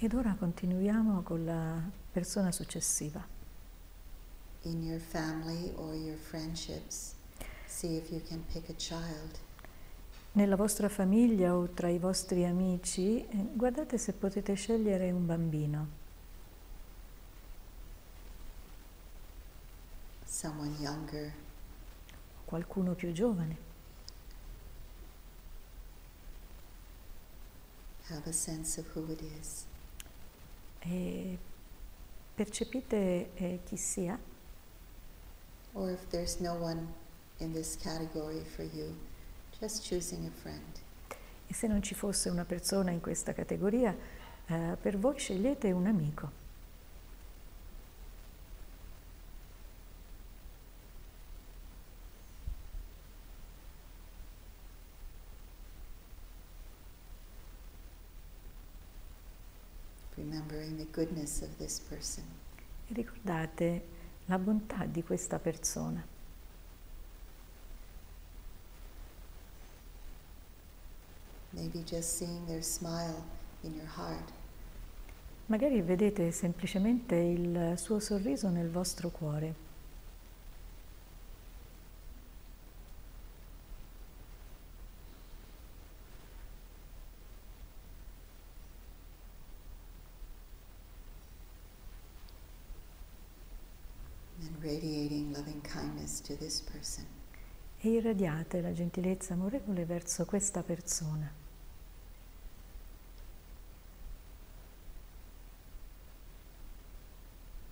Ed 0.00 0.14
ora 0.14 0.34
continuiamo 0.38 1.22
con 1.22 1.44
la 1.44 1.82
persona 2.12 2.52
successiva. 2.52 3.26
In 4.62 4.82
your 4.82 5.00
family 5.00 5.72
or 5.76 5.94
your 5.94 6.16
friendships, 6.16 7.14
see 7.66 7.96
if 7.96 8.10
you 8.10 8.20
can 8.26 8.44
pick 8.52 8.68
a 8.68 8.74
child. 8.76 9.38
Nella 10.32 10.56
vostra 10.56 10.88
famiglia 10.88 11.56
o 11.56 11.68
tra 11.68 11.88
i 11.88 11.98
vostri 11.98 12.44
amici, 12.44 13.24
eh, 13.26 13.48
guardate 13.52 13.98
se 13.98 14.12
potete 14.12 14.54
scegliere 14.54 15.10
un 15.10 15.26
bambino, 15.26 15.86
someone 20.24 20.74
younger, 20.78 21.32
qualcuno 22.44 22.94
più 22.94 23.10
giovane, 23.12 23.67
have 28.10 28.26
a 28.26 28.32
sense 28.32 28.78
of 28.78 28.86
who 28.94 29.10
it 29.12 29.20
is. 29.40 29.66
E 30.84 31.38
percepite 32.34 33.30
eh, 33.36 33.60
chi 33.68 33.76
sia? 33.76 34.18
Or 35.74 35.90
if 35.90 36.08
there's 36.10 36.40
no 36.40 36.54
one 36.54 36.88
in 37.38 37.52
this 37.52 37.76
category 37.76 38.42
for 38.56 38.64
you, 38.64 38.94
just 39.60 39.84
choosing 39.84 40.26
a 40.26 40.30
friend. 40.42 40.80
E 41.46 41.54
se 41.54 41.66
non 41.66 41.82
ci 41.82 41.94
fosse 41.94 42.28
una 42.28 42.44
persona 42.44 42.90
in 42.90 43.00
questa 43.00 43.32
categoria, 43.32 43.96
eh, 44.46 44.76
per 44.80 44.98
voi 44.98 45.18
scegliete 45.18 45.70
un 45.72 45.86
amico. 45.86 46.46
Remembering 60.16 60.76
the 60.76 60.87
goodness 60.98 61.42
of 61.42 61.48
this 61.58 61.78
person. 61.78 62.24
E 62.88 62.92
ricordate 62.92 63.82
la 64.26 64.36
bontà 64.36 64.84
di 64.84 65.04
questa 65.04 65.38
persona. 65.38 66.04
Maybe 71.50 71.84
just 71.84 72.16
seeing 72.16 72.44
their 72.46 72.62
smile 72.62 73.22
in 73.62 73.74
your 73.74 73.88
heart 73.96 74.32
Magari 75.46 75.80
vedete 75.80 76.30
semplicemente 76.30 77.14
il 77.14 77.72
suo 77.78 78.00
sorriso 78.00 78.50
nel 78.50 78.68
vostro 78.68 79.08
cuore. 79.08 79.54
and 94.40 94.50
radiating 94.50 94.57
loving 94.57 94.57
kindness 94.57 94.57
to 94.57 94.57
this 94.57 94.57
person. 94.57 94.57
E 97.80 97.88
irradiate 97.88 98.60
la 98.60 98.72
gentilezza 98.72 99.32
amorevole 99.32 99.86
verso 99.86 100.26
questa 100.26 100.62
persona. 100.62 101.32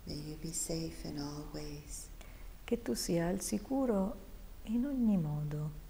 May 0.04 0.16
you 0.16 0.36
be 0.40 0.52
safe 0.52 1.06
in 1.06 1.18
all 1.18 1.44
ways. 1.52 2.08
Che 2.64 2.80
tu 2.80 2.94
sia 2.94 3.26
al 3.26 3.42
sicuro 3.42 4.16
in 4.64 4.86
ogni 4.86 5.18
modo. 5.18 5.85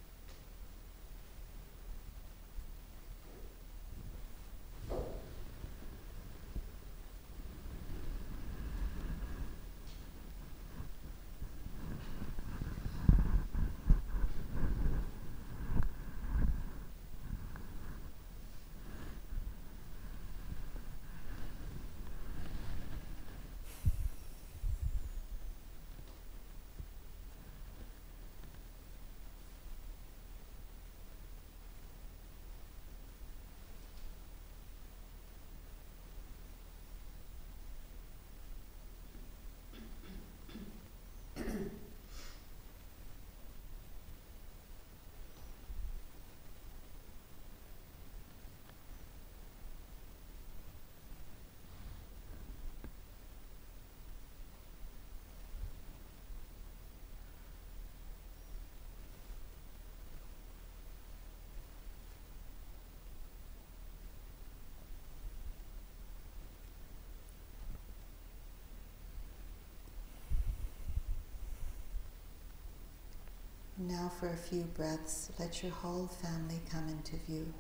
Now, 73.88 74.08
for 74.18 74.28
a 74.28 74.36
few 74.36 74.64
breaths, 74.74 75.30
let 75.38 75.62
your 75.62 75.72
whole 75.82 76.08
family 76.08 76.60
come 76.70 76.90
into 76.90 77.16
view. 77.26 77.52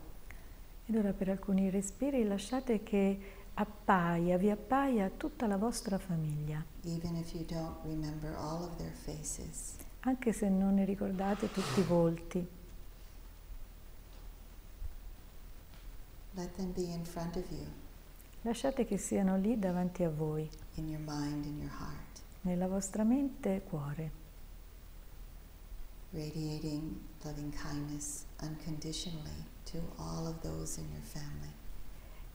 Ed 0.86 0.96
ora 0.96 1.12
per 1.12 1.28
alcuni 1.28 1.70
respiri 1.70 2.24
lasciate 2.24 2.82
che 2.82 3.18
appaia, 3.54 4.36
vi 4.36 4.50
appaia 4.50 5.08
tutta 5.16 5.46
la 5.46 5.56
vostra 5.56 5.98
famiglia, 5.98 6.64
Even 6.84 7.16
if 7.16 7.32
you 7.32 7.44
don't 7.44 7.76
remember 7.84 8.34
all 8.36 8.62
of 8.64 8.76
their 8.76 8.92
faces, 8.92 9.76
anche 10.00 10.32
se 10.32 10.48
non 10.48 10.74
ne 10.74 10.84
ricordate 10.84 11.50
tutti 11.50 11.80
i 11.80 11.82
volti. 11.84 12.48
let 16.34 16.54
them 16.56 16.72
be 16.72 16.82
in 16.92 17.04
front 17.04 17.36
of 17.36 17.44
you, 17.50 17.66
Lasciate 18.42 18.84
che 18.84 18.98
siano 18.98 19.36
lì 19.36 19.58
davanti 19.58 20.02
a 20.04 20.10
voi, 20.10 20.48
in 20.74 20.88
your 20.88 21.00
mind, 21.04 21.44
in 21.44 21.58
your 21.58 21.72
heart, 21.72 22.20
nella 22.42 22.68
vostra 22.68 23.02
mente 23.04 23.56
e 23.56 23.62
cuore, 23.62 24.24
radiating 26.12 27.00
loving 27.24 27.52
kindness 27.52 28.24
unconditionally 28.40 29.44
to 29.64 29.78
all 29.98 30.26
of 30.26 30.40
those 30.42 30.78
in 30.78 30.88
your 30.92 31.02
family. 31.02 31.52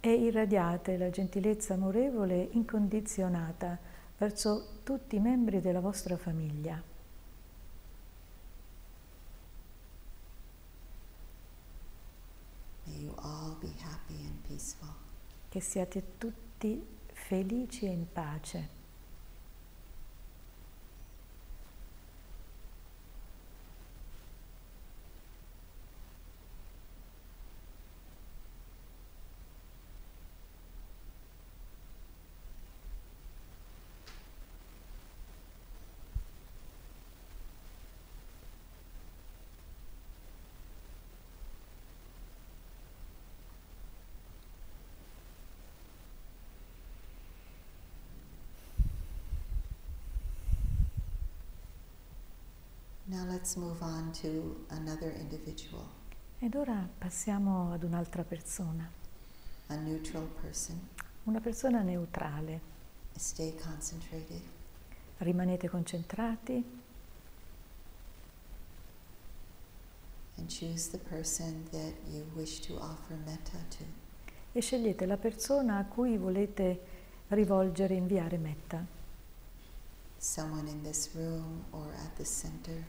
e 0.04 0.14
irradiate 0.16 0.98
la 0.98 1.12
gentilezza 1.12 1.76
amorevole 1.76 2.50
incondizionata 2.54 3.78
verso 4.18 4.80
tutti 4.84 5.18
i 5.18 5.20
membri 5.20 5.62
della 5.62 5.80
vostra 5.80 6.18
famiglia. 6.18 6.82
May 12.86 13.04
you 13.04 13.14
all 13.18 13.56
be 13.60 13.72
happy 13.84 14.26
and 14.26 14.42
peaceful. 14.48 14.90
Che 15.50 15.60
siate 15.60 16.18
tutti 16.18 16.84
felici 17.14 17.86
e 17.86 17.92
in 17.92 18.06
pace. 18.12 18.80
Now 53.12 53.26
let's 53.42 53.56
move 53.56 53.82
on 53.82 54.12
to 54.12 54.56
another 54.70 55.12
individual, 55.20 55.84
Ed 56.38 56.54
ora 56.54 56.88
passiamo 56.96 57.74
ad 57.74 57.82
un'altra 57.82 58.22
persona, 58.24 58.88
a 59.68 59.76
neutral 59.78 60.28
person. 60.40 60.80
una 61.24 61.40
persona 61.40 61.82
neutrale. 61.82 62.62
Stay 63.16 63.56
concentrated. 63.56 64.42
Rimanete 65.18 65.68
concentrati 65.70 66.64
and 70.38 70.48
choose 70.48 70.90
the 70.92 71.00
person 71.00 71.68
that 71.72 71.94
you 72.12 72.24
wish 72.36 72.60
to 72.60 72.76
offer 72.80 73.16
metta 73.26 73.58
to. 73.70 73.84
e 74.52 74.62
scegliete 74.62 75.08
la 75.08 75.18
persona 75.18 75.78
a 75.80 75.86
cui 75.86 76.16
volete 76.16 76.80
rivolgere 77.30 77.96
e 77.96 77.98
inviare 77.98 78.38
metta. 78.38 78.86
Someone 80.20 80.70
in 80.70 80.84
this 80.84 81.10
room 81.16 81.64
or 81.72 81.92
at 81.94 82.16
the 82.18 82.24
center, 82.26 82.86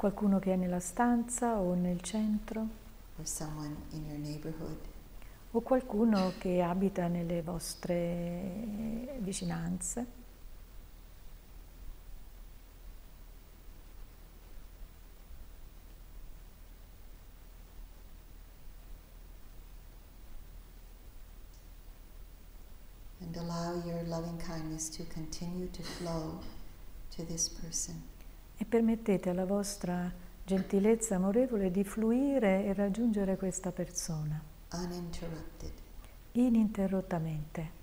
Qualcuno 0.00 0.38
che 0.38 0.54
è 0.54 0.56
nella 0.56 0.80
stanza 0.80 1.58
o 1.58 1.74
nel 1.74 2.00
centro. 2.00 2.66
O 5.50 5.60
qualcuno 5.60 6.32
che 6.38 6.62
abita 6.62 7.06
nelle 7.06 7.42
vostre 7.42 7.94
eh, 7.94 9.18
vicinanze. 9.18 10.06
And 23.20 23.36
allow 23.36 23.86
your 23.86 24.02
loving 24.08 24.38
kindness 24.38 24.88
to 24.96 25.04
continue 25.12 25.68
to 25.72 25.82
flow 25.82 26.40
to 27.16 27.22
this 27.26 27.50
person. 27.50 28.02
E 28.62 28.66
permettete 28.66 29.30
alla 29.30 29.46
vostra 29.46 30.12
gentilezza 30.44 31.14
amorevole 31.14 31.70
di 31.70 31.82
fluire 31.82 32.66
e 32.66 32.74
raggiungere 32.74 33.38
questa 33.38 33.72
persona 33.72 34.38
uninterrupted. 34.72 35.72
ininterrottamente. 36.32 37.78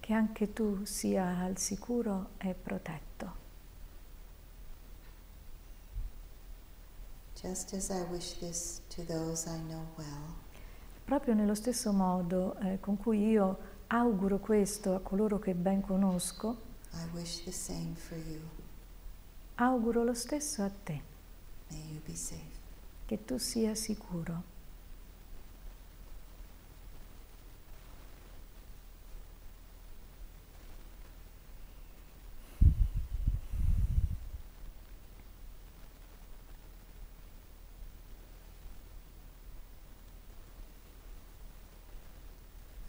Che 0.00 0.12
anche 0.12 0.52
tu 0.52 0.84
sia 0.84 1.38
al 1.38 1.56
sicuro 1.56 2.30
e 2.36 2.52
protetto. 2.52 3.40
Just 7.40 7.72
as 7.72 7.88
I 7.88 8.02
wish 8.10 8.38
this 8.38 8.82
to 8.88 9.02
those 9.04 9.48
I 9.48 9.58
know 9.60 9.86
well, 9.96 10.41
Proprio 11.12 11.34
nello 11.34 11.54
stesso 11.54 11.92
modo 11.92 12.56
eh, 12.60 12.80
con 12.80 12.96
cui 12.96 13.28
io 13.28 13.58
auguro 13.88 14.38
questo 14.38 14.94
a 14.94 15.00
coloro 15.00 15.38
che 15.38 15.52
ben 15.52 15.82
conosco, 15.82 16.56
auguro 19.56 20.04
lo 20.04 20.14
stesso 20.14 20.62
a 20.62 20.70
te, 20.70 21.02
che 23.04 23.24
tu 23.26 23.36
sia 23.36 23.74
sicuro. 23.74 24.52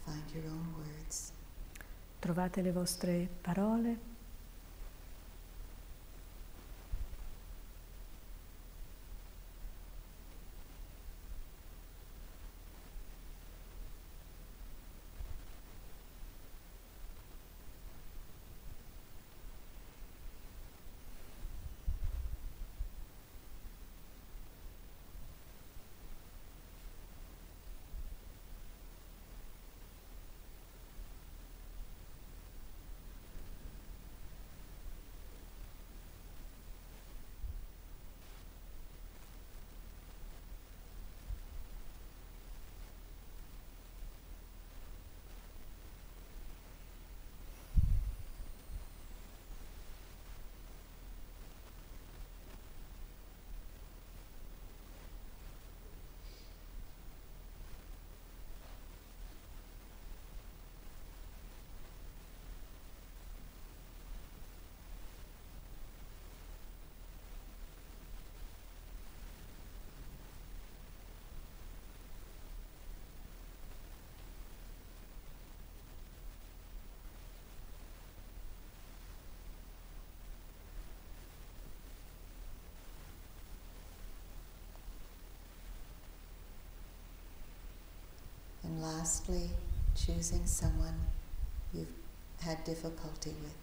Find 0.04 0.22
your 0.34 0.52
own 0.52 0.74
words. 0.76 1.32
Trovate 2.34 2.62
le 2.62 2.72
vostre 2.72 3.28
parole, 3.40 3.96
lastly, 88.84 89.48
choosing 89.94 90.44
someone 90.46 90.94
you've 91.72 91.88
had 92.40 92.62
difficulty 92.64 93.30
with. 93.42 93.54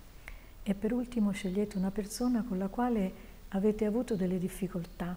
e 0.64 0.74
per 0.74 0.94
ultimo 0.94 1.32
scegliete 1.32 1.78
una 1.78 1.92
persona 1.92 2.44
con 2.44 2.58
la 2.58 2.68
quale 2.68 3.14
avete 3.50 3.86
avuto 3.86 4.16
delle 4.16 4.40
difficoltà. 4.40 5.16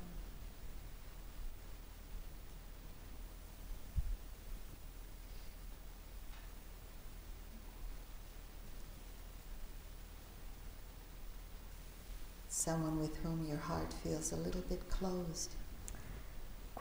Someone 12.48 12.98
with 12.98 13.16
whom 13.22 13.44
your 13.46 13.60
heart 13.68 13.92
feels 14.02 14.32
a 14.32 14.36
little 14.36 14.62
bit 14.68 14.80
closed. 14.88 15.50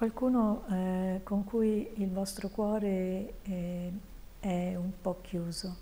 Qualcuno 0.04 0.66
eh, 0.70 1.22
con 1.24 1.46
cui 1.46 1.90
il 1.96 2.12
vostro 2.12 2.50
cuore 2.50 3.36
eh, 3.44 3.90
è 4.42 4.76
un 4.76 4.92
po' 5.02 5.22
chiuso. 5.22 5.78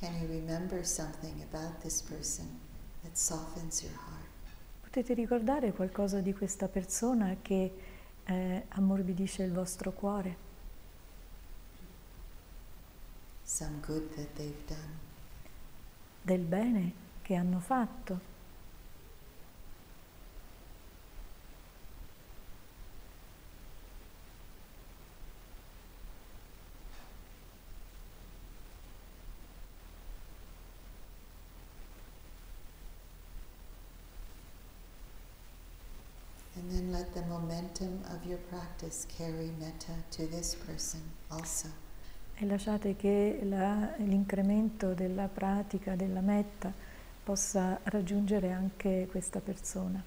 Can 0.00 0.12
you 0.16 0.26
remember 0.26 0.84
something 0.84 1.40
about 1.48 1.78
this 1.78 2.02
person 2.02 2.58
that 3.02 3.16
softens 3.16 3.80
your 3.82 3.94
heart? 3.94 4.26
Potete 4.80 5.14
ricordare 5.14 5.70
qualcosa 5.72 6.18
di 6.18 6.34
questa 6.34 6.66
persona 6.66 7.36
che 7.40 7.72
eh, 8.24 8.64
ammorbidisce 8.70 9.44
il 9.44 9.52
vostro 9.52 9.92
cuore? 9.92 10.51
Some 13.44 13.80
good 13.80 14.16
that 14.16 14.34
they've 14.36 14.66
done. 14.66 14.98
Del 16.24 16.44
bene 16.44 16.92
che 17.22 17.34
hanno 17.34 17.58
fatto? 17.58 18.30
And 36.54 36.70
then 36.70 36.92
let 36.92 37.12
the 37.12 37.22
momentum 37.22 38.02
of 38.14 38.24
your 38.24 38.38
practice 38.38 39.06
carry 39.08 39.50
metta 39.58 39.92
to 40.12 40.26
this 40.26 40.54
person 40.54 41.00
also. 41.30 41.68
E 42.42 42.44
lasciate 42.44 42.96
che 42.96 43.38
la- 43.44 43.94
l'incremento 43.98 44.94
della 44.94 45.28
pratica 45.28 45.94
della 45.94 46.20
metta 46.20 46.72
possa 47.22 47.78
raggiungere 47.84 48.50
anche 48.50 49.06
questa 49.08 49.38
persona. 49.38 50.02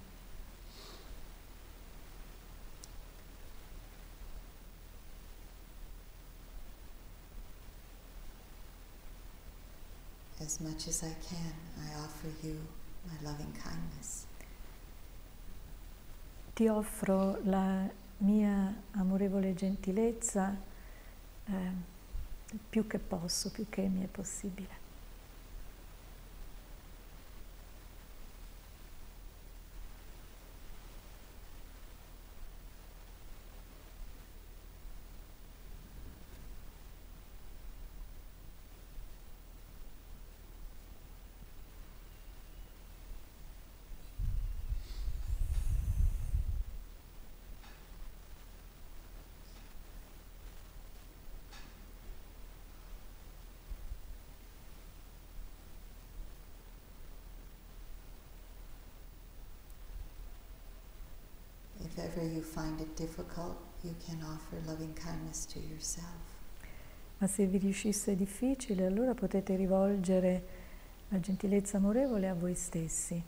As 10.42 10.58
much 10.60 10.88
as 10.90 11.04
I 11.04 11.16
can, 11.30 11.54
I 11.86 11.96
offer 12.04 12.30
you 12.42 12.58
my 13.06 13.16
loving 13.22 13.54
kindness. 13.54 14.26
Ti 16.54 16.68
offro 16.68 17.40
la 17.46 17.90
mia 18.18 18.76
amorevole 18.92 19.54
gentilezza 19.54 20.54
eh, 21.46 21.94
più 22.70 22.88
che 22.88 23.00
posso, 23.00 23.52
più 23.52 23.68
che 23.70 23.82
mi 23.82 24.04
è 24.04 24.08
possibile. 24.08 24.85
Ever 62.16 62.26
you 62.26 62.41
find 62.41 62.80
it 62.80 62.95
difficult, 62.95 63.57
you 63.84 63.93
can 64.05 64.22
offer 64.24 64.57
loving 64.66 64.93
kindness 64.93 65.45
to 65.45 65.59
yourself. 65.59 66.34
Ma 67.18 67.28
se 67.28 67.45
vi 67.45 67.57
riuscisse 67.57 68.16
difficile, 68.16 68.86
allora 68.86 69.13
potete 69.13 69.55
rivolgere 69.55 70.47
la 71.09 71.20
gentilezza 71.20 71.78
amorevole 71.78 72.28
a 72.28 72.34
voi 72.34 72.55
stessi. 72.55 73.22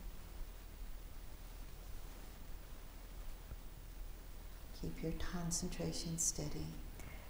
Keep 4.80 5.02
your 5.02 5.14
concentration 5.32 6.18
steady. 6.18 6.64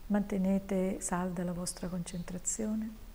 Mantenete 0.07 1.01
salda 1.01 1.45
la 1.45 1.53
vostra 1.53 1.89
concentrazione. 1.89 3.08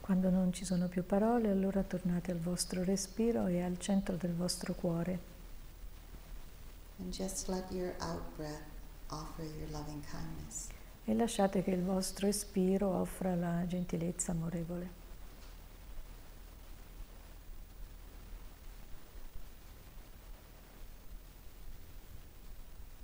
Quando 0.00 0.30
non 0.30 0.52
ci 0.52 0.64
sono 0.64 0.88
più 0.88 1.04
parole, 1.04 1.50
allora 1.50 1.82
tornate 1.82 2.30
al 2.30 2.38
vostro 2.38 2.82
respiro 2.82 3.46
e 3.46 3.62
al 3.62 3.78
centro 3.78 4.16
del 4.16 4.32
vostro 4.34 4.72
cuore 4.74 5.18
And 6.98 7.12
just 7.12 7.48
let 7.48 7.70
your 7.70 7.94
out 8.00 8.22
breath 8.36 8.62
offer 9.08 9.44
your 9.44 9.70
loving 9.70 10.02
kindness. 10.04 10.68
e 11.04 11.14
lasciate 11.14 11.62
che 11.62 11.70
il 11.70 11.82
vostro 11.82 12.26
espiro 12.26 12.88
offra 12.88 13.34
la 13.34 13.66
gentilezza 13.66 14.32
amorevole. 14.32 14.98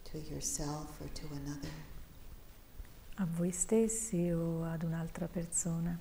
to 0.04 0.18
yourself 0.18 1.00
or 1.00 1.08
to 1.14 1.26
another. 1.34 1.70
A 3.18 3.24
voi 3.24 3.50
stessi 3.50 4.30
o 4.30 4.62
ad 4.64 4.82
un'altra 4.82 5.26
persona. 5.26 5.98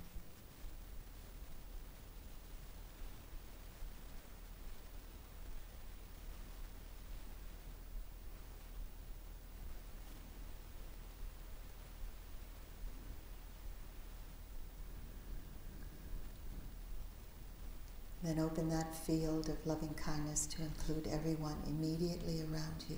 Then 18.21 18.39
open 18.39 18.69
that 18.69 18.93
field 19.05 19.49
of 19.49 19.65
loving 19.65 19.93
kindness 19.93 20.47
to 20.47 20.63
include 20.63 21.07
everyone 21.07 21.57
immediately 21.67 22.41
around 22.41 22.83
you. 22.89 22.97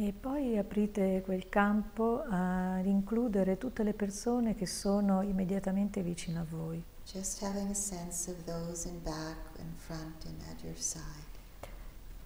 E 0.00 0.12
poi 0.12 0.56
aprite 0.56 1.22
quel 1.24 1.48
campo 1.48 2.22
ad 2.28 2.86
includere 2.86 3.58
tutte 3.58 3.82
le 3.82 3.94
persone 3.94 4.54
che 4.54 4.64
sono 4.64 5.22
immediatamente 5.22 6.02
vicino 6.02 6.38
a 6.38 6.44
voi. 6.48 6.80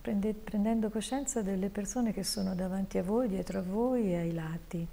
Prende- 0.03 0.35
prendendo 0.35 0.91
coscienza 0.91 1.41
delle 1.41 1.71
persone 1.71 2.13
che 2.13 2.25
sono 2.25 2.55
davanti 2.55 2.99
a 2.99 3.03
voi, 3.03 3.29
dietro 3.29 3.61
a 3.61 3.63
voi 3.63 4.13
e 4.13 4.17
ai 4.17 4.35
lati. 4.35 4.87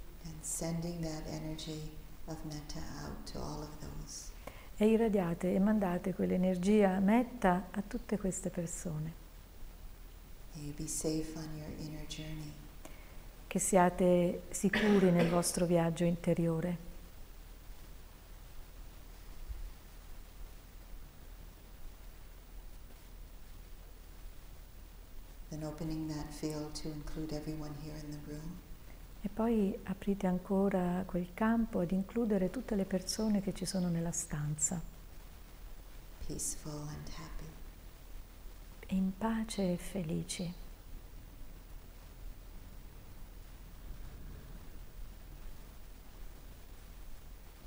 E 4.78 4.86
irradiate 4.86 5.54
e 5.54 5.58
mandate 5.58 6.14
quell'energia 6.14 6.98
metta 6.98 7.66
a 7.72 7.82
tutte 7.86 8.16
queste 8.16 8.48
persone. 8.48 9.12
May 10.54 10.64
you 10.64 10.74
be 10.74 10.86
safe 10.86 11.36
on 11.36 11.46
your 11.58 11.68
inner 11.78 12.06
journey. 12.06 12.68
Che 13.50 13.58
siate 13.58 14.42
sicuri 14.50 15.10
nel 15.10 15.28
vostro 15.28 15.66
viaggio 15.66 16.04
interiore. 16.04 16.76
E 29.20 29.28
poi 29.28 29.76
aprite 29.82 30.28
ancora 30.28 31.02
quel 31.04 31.30
campo 31.34 31.80
ad 31.80 31.90
includere 31.90 32.50
tutte 32.50 32.76
le 32.76 32.84
persone 32.84 33.40
che 33.42 33.52
ci 33.52 33.66
sono 33.66 33.88
nella 33.88 34.12
stanza, 34.12 34.80
in 38.90 39.10
pace 39.18 39.72
e 39.72 39.76
felici. 39.76 40.54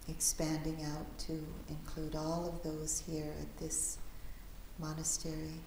Expanding 0.08 0.84
out 0.84 1.06
to 1.28 1.34
include 1.70 2.16
all 2.16 2.46
of 2.46 2.62
those 2.62 3.02
here 3.08 3.32
at 3.40 3.58
this 3.58 3.98
monastery. 4.78 5.62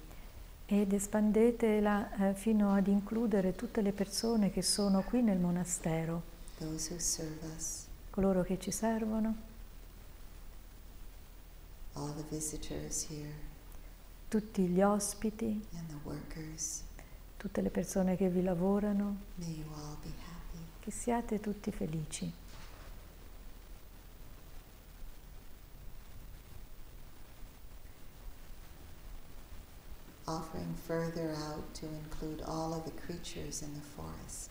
Ed 0.68 0.92
espandetela 0.92 2.10
eh, 2.30 2.34
fino 2.34 2.72
ad 2.74 2.86
includere 2.88 3.54
tutte 3.54 3.80
le 3.80 3.92
persone 3.92 4.50
che 4.50 4.62
sono 4.62 5.02
qui 5.02 5.22
nel 5.22 5.38
monastero, 5.38 6.22
those 6.58 6.92
who 6.92 6.98
serve 6.98 7.38
us, 7.56 7.86
coloro 8.10 8.42
che 8.42 8.58
ci 8.58 8.72
servono, 8.72 9.34
all 11.94 12.12
the 12.14 12.24
visitors 12.28 13.06
here, 13.08 13.32
tutti 14.28 14.62
gli 14.64 14.82
ospiti, 14.82 15.64
and 15.76 15.88
the 15.88 15.98
workers. 16.02 16.82
tutte 17.38 17.60
le 17.62 17.70
persone 17.70 18.16
che 18.16 18.28
vi 18.28 18.42
lavorano, 18.42 19.16
May 19.36 19.58
you 19.60 19.72
all 19.72 19.96
be 20.02 20.08
happy. 20.08 20.58
che 20.80 20.90
siate 20.90 21.38
tutti 21.40 21.70
felici. 21.70 22.30
Offering 30.26 30.74
further 30.86 31.30
out 31.48 31.72
to 31.74 31.86
include 31.86 32.42
all 32.46 32.74
of 32.74 32.84
the 32.84 32.92
creatures 33.00 33.62
in 33.62 33.72
the 33.74 33.80
forest. 33.80 34.50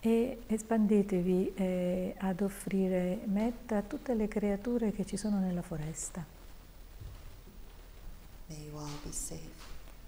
e 0.00 0.42
espandetevi 0.46 1.54
eh, 1.54 2.14
ad 2.18 2.40
offrire 2.40 3.20
metta 3.24 3.78
a 3.78 3.82
tutte 3.82 4.14
le 4.14 4.28
creature 4.28 4.92
che 4.92 5.04
ci 5.04 5.16
sono 5.16 5.40
nella 5.40 5.62
foresta. 5.62 6.24
May 8.46 8.64
you 8.66 8.78
all 8.78 8.98
be 9.04 9.12
safe. 9.12 9.66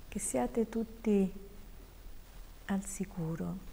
Che 0.09 0.19
siate 0.19 0.69
tutti 0.69 1.31
al 2.67 2.85
sicuro. 2.85 3.69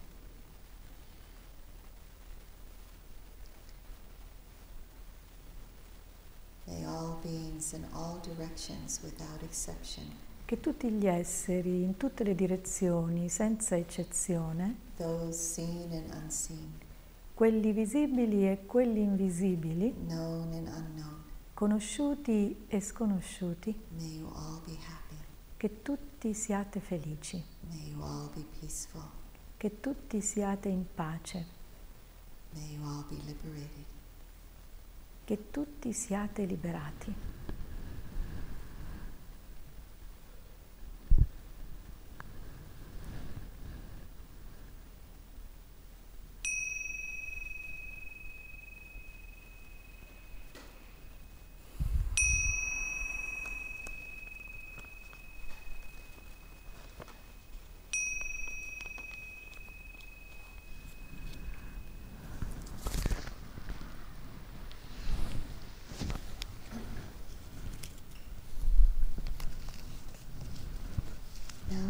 May 6.66 6.84
all 6.84 7.18
beings 7.22 7.72
in 7.74 7.86
all 7.94 8.20
directions 8.20 9.00
without 9.02 9.42
exception, 9.44 10.12
Che 10.48 10.62
tutti 10.62 10.90
gli 10.90 11.06
esseri 11.06 11.84
in 11.84 11.98
tutte 11.98 12.24
le 12.24 12.34
direzioni, 12.34 13.28
senza 13.28 13.76
eccezione, 13.76 14.78
unseen, 14.96 16.10
quelli 17.34 17.74
visibili 17.74 18.50
e 18.50 18.66
quelli 18.66 19.02
invisibili, 19.02 19.94
unknown, 20.08 21.24
conosciuti 21.54 22.64
e 22.70 22.80
sconosciuti, 22.80 23.78
che 25.58 25.82
tutti 25.82 26.34
siate 26.34 26.80
felici, 26.80 27.44
che 29.58 29.80
tutti 29.82 30.22
siate 30.22 30.70
in 30.70 30.86
pace, 30.96 31.46
che 35.26 35.52
tutti 35.52 35.92
siate 35.92 36.46
liberati. 36.46 37.36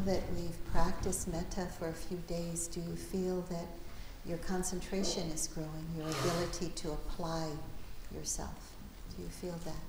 That 0.07 0.23
we've 0.35 0.57
practiced 0.71 1.27
metta 1.27 1.67
for 1.77 1.89
a 1.89 1.93
few 1.93 2.17
days, 2.27 2.67
do 2.67 2.79
you 2.79 2.95
feel 2.95 3.43
that 3.49 3.67
your 4.25 4.39
concentration 4.39 5.29
is 5.31 5.47
growing, 5.53 5.85
your 5.95 6.07
ability 6.07 6.71
to 6.75 6.91
apply 6.91 7.45
yourself? 8.13 8.57
Do 9.15 9.23
you 9.23 9.29
feel 9.29 9.57
that? 9.65 9.83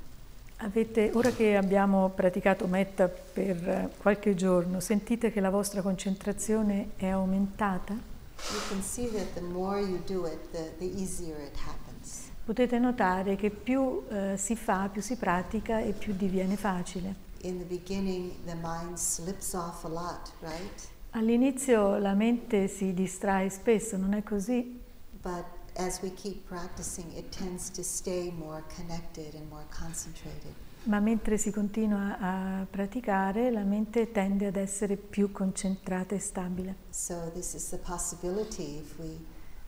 Avete, 0.60 1.12
ora 1.14 1.30
che 1.30 1.56
abbiamo 1.56 2.08
praticato 2.08 2.66
metta 2.66 3.06
per 3.06 3.68
eh, 3.68 3.90
qualche 3.96 4.34
giorno, 4.34 4.80
sentite 4.80 5.30
che 5.30 5.40
la 5.40 5.50
vostra 5.50 5.82
concentrazione 5.82 6.90
è 6.96 7.06
aumentata? 7.06 7.92
You 7.92 8.60
can 8.68 8.82
see 8.82 9.08
that 9.12 9.34
the 9.34 9.40
more 9.40 9.80
you 9.80 10.02
do 10.04 10.26
it, 10.26 10.50
the, 10.50 10.72
the 10.78 11.00
easier 11.00 11.38
it 11.38 11.56
happens. 11.64 12.30
Potete 12.44 12.78
notare 12.80 13.36
che 13.36 13.50
più 13.50 14.02
eh, 14.08 14.36
si 14.36 14.56
fa, 14.56 14.88
più 14.90 15.00
si 15.00 15.14
pratica 15.14 15.78
e 15.78 15.92
più 15.92 16.12
diviene 16.16 16.56
facile. 16.56 17.26
In 17.42 17.58
the 17.58 17.64
beginning, 17.64 18.32
the 18.46 18.56
mind 18.56 18.98
slips 18.98 19.54
off 19.54 19.84
a 19.84 19.88
lot, 19.88 20.32
right? 20.40 20.88
All'inizio 21.10 21.98
la 21.98 22.14
mente 22.14 22.66
si 22.68 22.92
distrae 22.92 23.48
spesso, 23.48 23.96
non 23.96 24.12
è 24.12 24.22
così? 24.22 24.80
But 25.22 25.44
as 25.76 26.00
we 26.02 26.12
keep 26.12 26.46
practicing, 26.48 27.12
it 27.16 27.30
tends 27.30 27.70
to 27.70 27.82
stay 27.82 28.32
more 28.36 28.62
connected 28.74 29.34
and 29.34 29.48
more 29.48 29.64
concentrated. 29.70 30.52
Ma 30.84 31.00
mentre 31.00 31.38
si 31.38 31.50
continua 31.50 32.18
a 32.18 32.66
praticare, 32.68 33.50
la 33.50 33.62
mente 33.62 34.10
tende 34.10 34.46
ad 34.46 34.56
essere 34.56 34.96
più 34.96 35.30
concentrata 35.30 36.14
e 36.14 36.18
stabile. 36.18 36.74
So, 36.90 37.30
this 37.34 37.54
is 37.54 37.68
the 37.68 37.78
possibility 37.78 38.78
if 38.78 38.98
we 38.98 39.16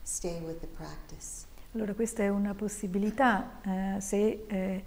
stay 0.03 0.41
with 0.41 0.61
the 0.61 0.67
practice. 0.67 1.47
Allora 1.73 1.95
questa 1.95 2.25
è 2.25 2.29
una 2.29 2.53
possibilità 2.55 3.61
eh, 3.63 4.01
se 4.01 4.45
eh, 4.49 4.85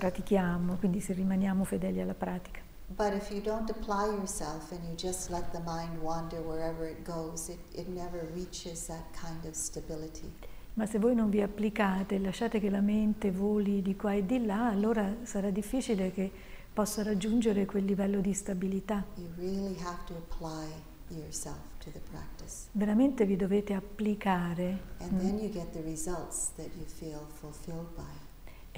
pratichiamo, 0.00 0.76
quindi 0.76 0.98
se 1.00 1.12
rimaniamo 1.12 1.64
fedeli 1.64 2.00
alla 2.00 2.14
pratica. 2.14 2.60
But 2.86 3.12
if 3.12 3.30
you 3.30 3.42
don't 3.42 3.70
apply 3.70 4.06
yourself 4.16 4.72
and 4.72 4.82
you 4.82 4.94
just 4.96 5.28
let 5.28 5.52
the 5.52 5.60
mind 5.64 6.00
wander 6.00 6.40
wherever 6.40 6.88
it 6.88 7.04
goes, 7.04 7.48
it, 7.48 7.58
it 7.72 7.86
never 7.86 8.26
reaches 8.34 8.86
that 8.86 9.04
kind 9.12 9.44
of 9.44 9.54
stability. 9.54 10.32
Ma 10.74 10.86
se 10.86 10.98
voi 10.98 11.14
non 11.14 11.28
vi 11.28 11.42
applicate 11.42 12.14
e 12.14 12.18
lasciate 12.18 12.58
che 12.58 12.70
la 12.70 12.80
mente 12.80 13.30
voli 13.30 13.82
di 13.82 13.94
qua 13.94 14.14
e 14.14 14.24
di 14.24 14.44
là, 14.44 14.68
allora 14.68 15.16
sarà 15.22 15.50
difficile 15.50 16.10
che 16.10 16.30
possa 16.72 17.02
raggiungere 17.02 17.66
quel 17.66 17.84
livello 17.84 18.20
di 18.20 18.32
stabilità. 18.32 19.04
You 19.16 19.28
really 19.36 19.76
have 19.82 19.98
to 20.06 20.14
apply 20.14 20.66
yourself 21.08 21.58
to 21.84 21.90
the 21.90 22.00
practice. 22.10 22.68
Veramente 22.72 23.26
vi 23.26 23.36
dovete 23.36 23.74
applicare 23.74 24.78
And 24.98 25.12
mm, 25.12 25.18
then 25.18 25.38
you 25.38 25.50
get 25.50 25.72
the 25.72 25.82
results 25.82 26.52
that 26.56 26.70
you 26.74 26.86
feel 26.86 27.26
fulfilled 27.34 27.94
by. 27.94 28.19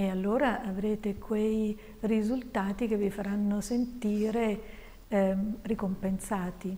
E 0.02 0.10
allora 0.10 0.62
avrete 0.62 1.16
quei 1.16 1.78
risultati 2.00 2.88
che 2.88 2.96
vi 2.96 3.08
faranno 3.08 3.60
sentire 3.60 4.60
ehm, 5.08 5.58
ricompensati. 5.62 6.76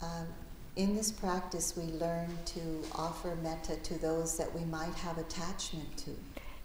Um, 0.00 0.26
in 0.74 0.94
this 0.94 1.10
practice, 1.10 1.72
we 1.74 1.86
learn 1.98 2.28
to 2.52 2.60
offer 2.92 3.34
metta 3.42 3.74
to 3.76 3.98
those 3.98 4.36
that 4.36 4.52
we 4.54 4.64
might 4.64 4.94
have 5.02 5.18
attachment 5.18 6.04
to. 6.04 6.10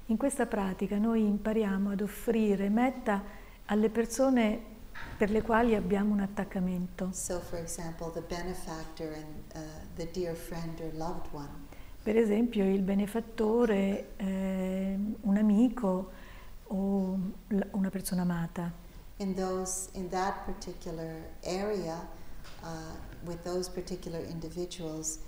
In 0.07 0.18
questa 0.18 0.45
pratica 0.45 0.97
noi 0.97 1.26
impariamo 1.26 1.91
ad 1.91 2.01
offrire 2.01 2.68
metta 2.70 3.24
alle 3.66 3.89
persone 3.89 4.72
per 5.18 5.32
le 5.32 5.41
quali 5.41 5.76
abbiamo 5.76 6.14
un 6.14 6.20
attaccamento. 6.20 7.09
So, 7.14 7.39
for 7.39 7.57
example, 7.57 8.11
the 8.11 8.22
benefactor 8.22 9.14
and 9.14 9.55
uh, 9.55 9.59
the 9.95 10.09
dear 10.11 10.36
friend 10.36 10.80
or 10.82 10.91
loved 10.93 11.28
one. 11.32 11.62
Per 12.04 12.18
esempio 12.18 12.66
il 12.66 12.82
benefattore, 12.82 14.10
eh, 14.18 14.97
un 15.22 15.38
amico 15.38 16.12
o 16.68 17.18
una 17.72 17.89
persona 17.89 18.24
amata. 18.24 18.74
In 19.18 19.34
those, 19.36 19.89
in 19.93 20.10
that 20.10 20.43
particular 20.43 21.30
area, 21.43 22.06
uh, 22.62 22.68
with 23.26 23.41
those 23.43 23.70
particular 23.70 24.20
individuals, 24.20 25.20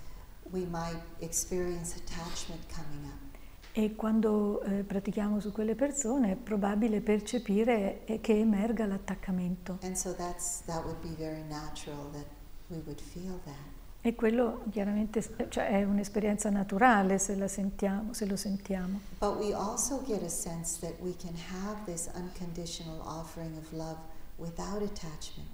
we 0.50 0.66
might 0.66 1.00
experience 1.20 1.96
attachment 1.96 2.60
coming 2.68 3.06
up. 3.06 3.24
E 3.72 3.94
quando 3.94 4.62
eh, 4.62 4.84
pratichiamo 4.84 5.40
su 5.40 5.52
quelle 5.52 5.74
persone 5.74 6.32
è 6.32 6.36
probabile 6.36 7.00
percepire 7.00 8.04
eh, 8.04 8.20
che 8.20 8.38
emerga 8.38 8.86
l'attaccamento. 8.86 9.78
And 9.82 9.94
so 9.94 10.14
that's, 10.14 10.62
that 10.66 10.84
would 10.84 11.00
be 11.00 11.14
very 11.16 11.42
natural 11.48 12.10
that 12.12 12.26
we 12.68 12.82
would 12.84 13.00
feel 13.00 13.40
that. 13.44 13.75
E 14.06 14.14
quello 14.14 14.62
chiaramente 14.70 15.20
cioè, 15.48 15.66
è 15.66 15.82
un'esperienza 15.82 16.48
naturale 16.48 17.18
se, 17.18 17.34
la 17.34 17.48
sentiamo, 17.48 18.12
se 18.12 18.24
lo 18.24 18.36
sentiamo. 18.36 19.00
But 19.18 19.36
we 19.36 19.52
also 19.52 20.00
get 20.06 20.22
a 20.22 20.28
sense 20.28 20.78
that 20.78 20.94
we 21.00 21.16
can 21.16 21.34
have 21.50 21.78
this 21.86 22.08
unconditional 22.14 23.00
offering 23.00 23.56
of 23.56 23.72
love 23.72 23.96
without 24.36 24.80
attachment. 24.80 25.48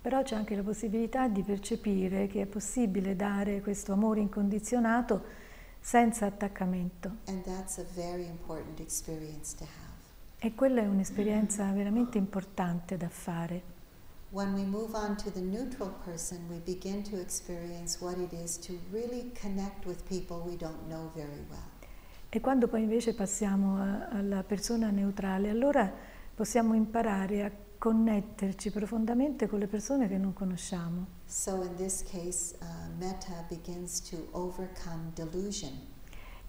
Però 0.00 0.22
c'è 0.22 0.36
anche 0.36 0.54
la 0.54 0.62
possibilità 0.62 1.26
di 1.26 1.42
percepire 1.42 2.28
che 2.28 2.42
è 2.42 2.46
possibile 2.46 3.16
dare 3.16 3.60
questo 3.60 3.92
amore 3.92 4.20
incondizionato 4.20 5.24
senza 5.80 6.26
attaccamento. 6.26 7.10
And 7.26 7.42
that's 7.42 7.78
a 7.78 7.84
very 7.96 8.26
important 8.26 8.78
experience 8.78 9.56
to 9.56 9.64
have. 9.64 10.46
E 10.46 10.54
quella 10.54 10.80
è 10.80 10.86
un'esperienza 10.86 11.68
veramente 11.72 12.18
importante 12.18 12.96
da 12.96 13.08
fare. 13.08 13.74
When 14.36 14.52
we 14.52 14.64
move 14.66 14.94
on 14.94 15.16
to 15.16 15.30
the 15.30 15.40
neutral 15.40 15.94
person, 16.04 16.46
we 16.50 16.58
begin 16.58 17.02
to 17.04 17.18
experience 17.18 18.02
what 18.02 18.18
it 18.18 18.34
is 18.34 18.58
to 18.66 18.74
really 18.92 19.32
connect 19.32 19.86
with 19.86 20.06
people 20.06 20.42
we 20.44 20.58
don't 20.58 20.86
know 20.88 21.10
very 21.14 21.42
well. 21.48 21.64
E 22.28 22.38
quando 22.40 22.68
poi 22.68 22.82
invece 22.82 23.14
passiamo 23.14 23.78
a- 23.78 24.08
alla 24.08 24.42
persona 24.42 24.90
neutrale, 24.90 25.48
allora 25.48 25.90
possiamo 26.34 26.74
imparare 26.74 27.44
a 27.44 27.50
connetterci 27.78 28.70
profondamente 28.70 29.46
con 29.46 29.58
le 29.58 29.68
persone 29.68 30.06
che 30.06 30.18
non 30.18 30.34
conosciamo. 30.34 31.06
So, 31.24 31.62
in 31.62 31.74
this 31.76 32.02
case, 32.02 32.56
uh, 32.60 32.66
metta 32.98 33.42
begins 33.48 34.02
to 34.10 34.28
overcome 34.32 35.12
delusion. 35.14 35.94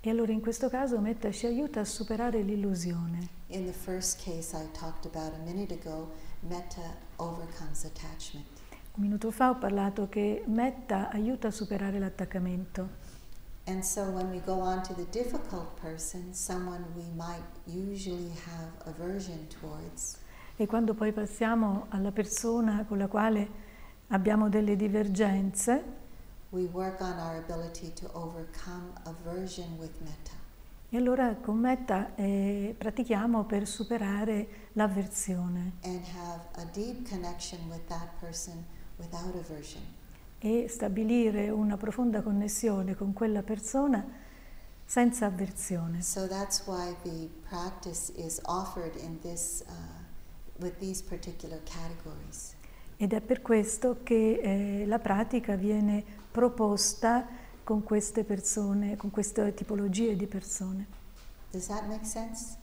E 0.02 0.10
allora 0.10 0.32
in 0.32 0.42
questo 0.42 0.70
caso 0.70 1.00
Metta 1.00 1.32
ci 1.32 1.48
aiuta 1.48 1.80
a 1.80 1.86
superare 1.86 2.42
l'illusione. 2.42 3.30
In 3.48 3.66
the 3.66 3.72
first 3.72 4.22
case 4.24 4.56
I 4.56 4.70
talked 4.78 5.06
about 5.06 5.34
a 5.34 5.44
minute 5.44 5.74
ago, 5.74 6.12
metta 6.42 6.96
overcomes 7.18 7.86
attachment. 7.86 8.46
Un 8.96 9.04
minuto 9.04 9.32
fa 9.32 9.50
ho 9.50 9.56
parlato 9.58 10.10
che 10.10 10.44
Metta 10.48 11.10
aiuta 11.12 11.50
a 11.50 11.52
superare 11.52 12.00
l'attaccamento. 12.00 13.06
And 13.66 13.84
so 13.84 14.04
when 14.12 14.30
we 14.32 14.40
go 14.40 14.60
on 14.60 14.82
to 14.84 14.94
the 14.94 15.06
difficult 15.12 15.80
person, 15.82 16.34
someone 16.34 16.86
we 16.96 17.04
might 17.16 17.44
usually 17.66 18.32
have 18.46 18.72
aversion 18.86 19.48
towards, 19.60 20.18
E 20.56 20.66
quando 20.66 20.96
poi 20.96 21.12
passiamo 21.12 21.86
alla 21.90 22.12
persona 22.12 22.84
con 22.88 22.98
la 22.98 23.08
quale 23.08 23.48
abbiamo 24.08 24.50
delle 24.50 24.76
divergenze, 24.76 25.84
we 26.50 26.64
work 26.72 27.02
on 27.02 27.20
our 27.20 27.36
ability 27.36 27.92
to 27.94 28.10
overcome 28.14 28.94
aversion 29.04 29.78
with 29.78 29.92
metta. 30.00 30.37
E 30.90 30.98
allora 30.98 31.36
con 31.36 31.58
metta 31.58 32.16
eh, 32.16 32.74
pratichiamo 32.78 33.44
per 33.44 33.68
superare 33.68 34.70
l'avversione 34.74 35.74
and 35.84 36.02
have 36.16 36.46
a 36.56 36.66
deep 36.72 37.10
connection 37.10 37.60
with 37.70 37.86
that 37.88 38.08
person 38.20 38.64
without 38.98 39.36
aversion. 39.36 39.82
e 40.40 40.68
stabilire 40.70 41.50
una 41.50 41.78
profonda 41.78 42.22
connessione 42.22 42.96
con 42.96 43.12
quella 43.14 43.42
persona 43.42 44.06
senza 44.86 45.26
avversione. 45.26 46.02
So 46.02 46.28
that's 46.28 46.64
why 46.66 46.96
the 47.04 47.28
practice 47.50 48.12
is 48.16 48.40
offered 48.46 48.96
in 48.96 49.20
this, 49.20 49.64
uh, 49.68 49.74
with 50.64 50.78
these 50.80 51.04
particular 51.04 51.60
categories. 51.64 52.56
Ed 52.98 53.14
è 53.14 53.22
per 53.22 53.42
questo 53.42 53.98
che 54.04 54.40
eh, 54.42 54.86
la 54.86 55.00
pratica 55.00 55.56
viene 55.56 56.04
proposta 56.32 57.28
con 57.68 57.84
queste 57.84 58.24
persone, 58.24 58.96
con 58.96 59.12
queste 59.12 59.54
tipologie 59.54 60.16
di 60.16 60.26
persone. 60.26 60.88
Does 61.52 61.68
that 61.68 61.86
make 61.90 62.06
sense? 62.06 62.56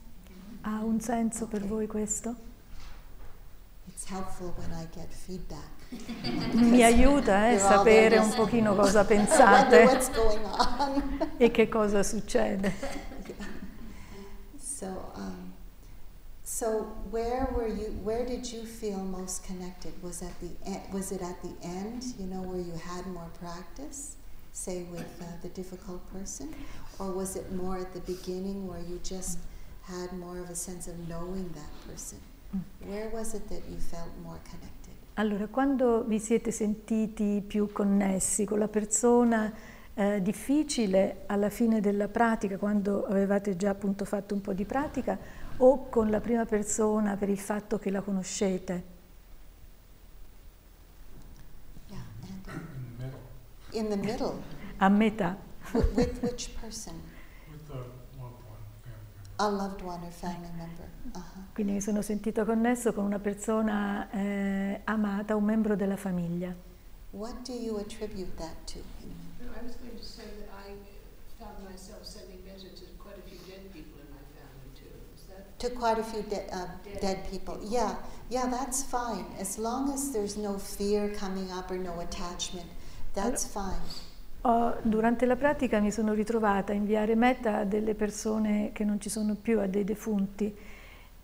Ha 0.62 0.82
un 0.82 0.98
senso 0.98 1.46
per 1.46 1.66
voi 1.66 1.86
questo? 1.86 2.34
It's 3.86 4.06
helpful 4.10 4.54
when 4.56 4.70
I 4.72 4.86
get 4.94 5.12
feedback. 5.12 5.68
Mi 6.54 6.82
aiuta 6.82 7.50
eh, 7.50 7.58
sapere 7.58 8.16
un 8.16 8.32
pochino 8.34 8.74
cosa 8.74 9.04
pensate 9.04 10.00
e 11.36 11.50
che 11.50 11.68
cosa 11.68 12.02
succede. 12.02 12.72
So, 14.58 15.12
um, 15.16 15.52
so 16.42 16.94
where 17.10 17.46
were 17.54 17.68
you? 17.68 17.92
Where 18.02 18.24
did 18.24 18.50
you 18.50 18.64
feel 18.64 19.00
most 19.00 19.44
connected? 19.44 19.92
Was 20.00 20.22
at 20.22 20.32
the 20.40 20.48
e- 20.66 20.80
was 20.90 21.10
it 21.10 21.20
at 21.20 21.42
the 21.42 21.54
end? 21.60 22.14
You 22.18 22.26
know, 22.26 22.40
where 22.40 22.62
you 22.62 22.72
had 22.72 23.06
more 23.12 23.28
practice, 23.38 24.16
say 24.54 24.84
with 24.90 25.04
uh, 25.20 25.24
the 25.42 25.48
difficult 25.48 26.00
person, 26.12 26.54
or 26.98 27.10
was 27.10 27.36
it 27.36 27.52
more 27.52 27.76
at 27.76 27.92
the 27.92 28.00
beginning 28.00 28.66
where 28.68 28.80
you 28.80 29.00
just 29.02 29.38
had 29.82 30.12
more 30.12 30.38
of 30.38 30.48
a 30.48 30.54
sense 30.54 30.86
of 30.86 30.96
knowing 31.08 31.50
that 31.52 31.70
person? 31.90 32.18
Where 32.86 33.10
was 33.10 33.34
it 33.34 33.48
that 33.48 33.62
you 33.68 33.78
felt 33.78 34.10
more 34.22 34.38
connected? 34.44 34.94
Allora, 35.16 35.48
quando 35.48 36.04
vi 36.04 36.18
siete 36.20 36.50
sentiti 36.52 37.42
più 37.44 37.70
connessi 37.72 38.44
con 38.44 38.58
la 38.58 38.68
persona 38.68 39.52
eh, 39.94 40.22
difficile 40.22 41.22
alla 41.26 41.50
fine 41.50 41.80
della 41.80 42.08
pratica, 42.08 42.56
quando 42.56 43.06
avevate 43.06 43.56
già 43.56 43.70
appunto 43.70 44.04
fatto 44.04 44.34
un 44.34 44.40
po' 44.40 44.52
di 44.52 44.64
pratica, 44.64 45.18
o 45.58 45.88
con 45.88 46.10
la 46.10 46.20
prima 46.20 46.46
persona 46.46 47.16
per 47.16 47.28
il 47.28 47.38
fatto 47.38 47.78
che 47.78 47.90
la 47.90 48.00
conoscete? 48.00 48.84
Yeah, 51.88 51.98
and 52.22 52.30
in 52.30 52.42
the 52.42 53.02
middle 53.02 53.18
in 53.74 53.88
the 53.90 53.96
middle, 53.96 54.42
A 54.78 54.88
metà. 54.88 55.36
with, 55.72 55.92
with 55.94 56.22
which 56.22 56.50
person? 56.60 56.94
with 57.50 57.66
the 57.66 57.74
loved 57.74 57.82
one 58.16 58.30
family 58.82 58.84
member. 58.84 59.38
A 59.38 59.48
loved 59.50 59.82
one 59.82 60.00
or 60.04 60.10
family 60.10 60.50
member. 60.56 60.88
Uh-huh. 61.14 61.42
Quindi 61.54 61.72
mi 61.72 61.80
sono 61.80 62.02
sentito 62.02 62.44
connesso 62.44 62.92
con 62.92 63.04
una 63.04 63.18
persona 63.18 64.08
eh, 64.10 64.80
amata, 64.84 65.36
un 65.36 65.44
membro 65.44 65.76
della 65.76 65.96
famiglia. 65.96 66.54
What 67.12 67.42
do 67.46 67.52
you 67.52 67.78
attribute 67.78 68.36
that 68.36 68.66
to? 68.72 68.78
No, 69.40 69.50
I 69.52 69.64
was 69.64 69.76
going 69.76 69.96
to 69.96 70.04
say 70.04 70.24
that 70.38 70.48
I 70.66 70.74
found 71.38 71.62
myself 71.68 72.04
sending 72.04 72.38
metta 72.44 72.68
to 72.74 72.84
quite 72.98 73.16
a 73.18 73.22
few 73.28 73.38
dead 73.46 73.70
people 73.72 74.00
in 74.00 74.08
my 74.10 74.22
family 74.34 74.70
too. 74.74 74.90
Is 75.14 75.24
that 75.28 75.58
To 75.60 75.70
quite 75.70 75.98
a 75.98 76.02
few 76.02 76.22
de- 76.22 76.48
uh, 76.52 76.66
Dead 76.84 77.00
dead 77.00 77.30
people. 77.30 77.58
Yeah, 77.62 77.94
yeah, 78.30 78.46
that's 78.48 78.82
fine. 78.82 79.26
As 79.38 79.58
long 79.58 79.92
as 79.92 80.10
there's 80.12 80.36
no 80.36 80.58
fear 80.58 81.08
coming 81.14 81.52
up 81.52 81.70
or 81.70 81.78
no 81.78 82.00
attachment, 82.00 82.66
that's 83.14 83.46
fine. 83.46 83.80
Ho- 84.42 84.76
durante 84.82 85.24
la 85.26 85.36
pratica 85.36 85.80
mi 85.80 85.90
sono 85.90 86.12
ritrovata 86.12 86.72
a 86.72 86.74
inviare 86.74 87.14
meta 87.14 87.58
a 87.58 87.64
delle 87.64 87.94
persone 87.94 88.72
che 88.72 88.84
non 88.84 89.00
ci 89.00 89.08
sono 89.08 89.34
più, 89.34 89.60
a 89.60 89.66
dei 89.66 89.84
defunti. 89.84 90.54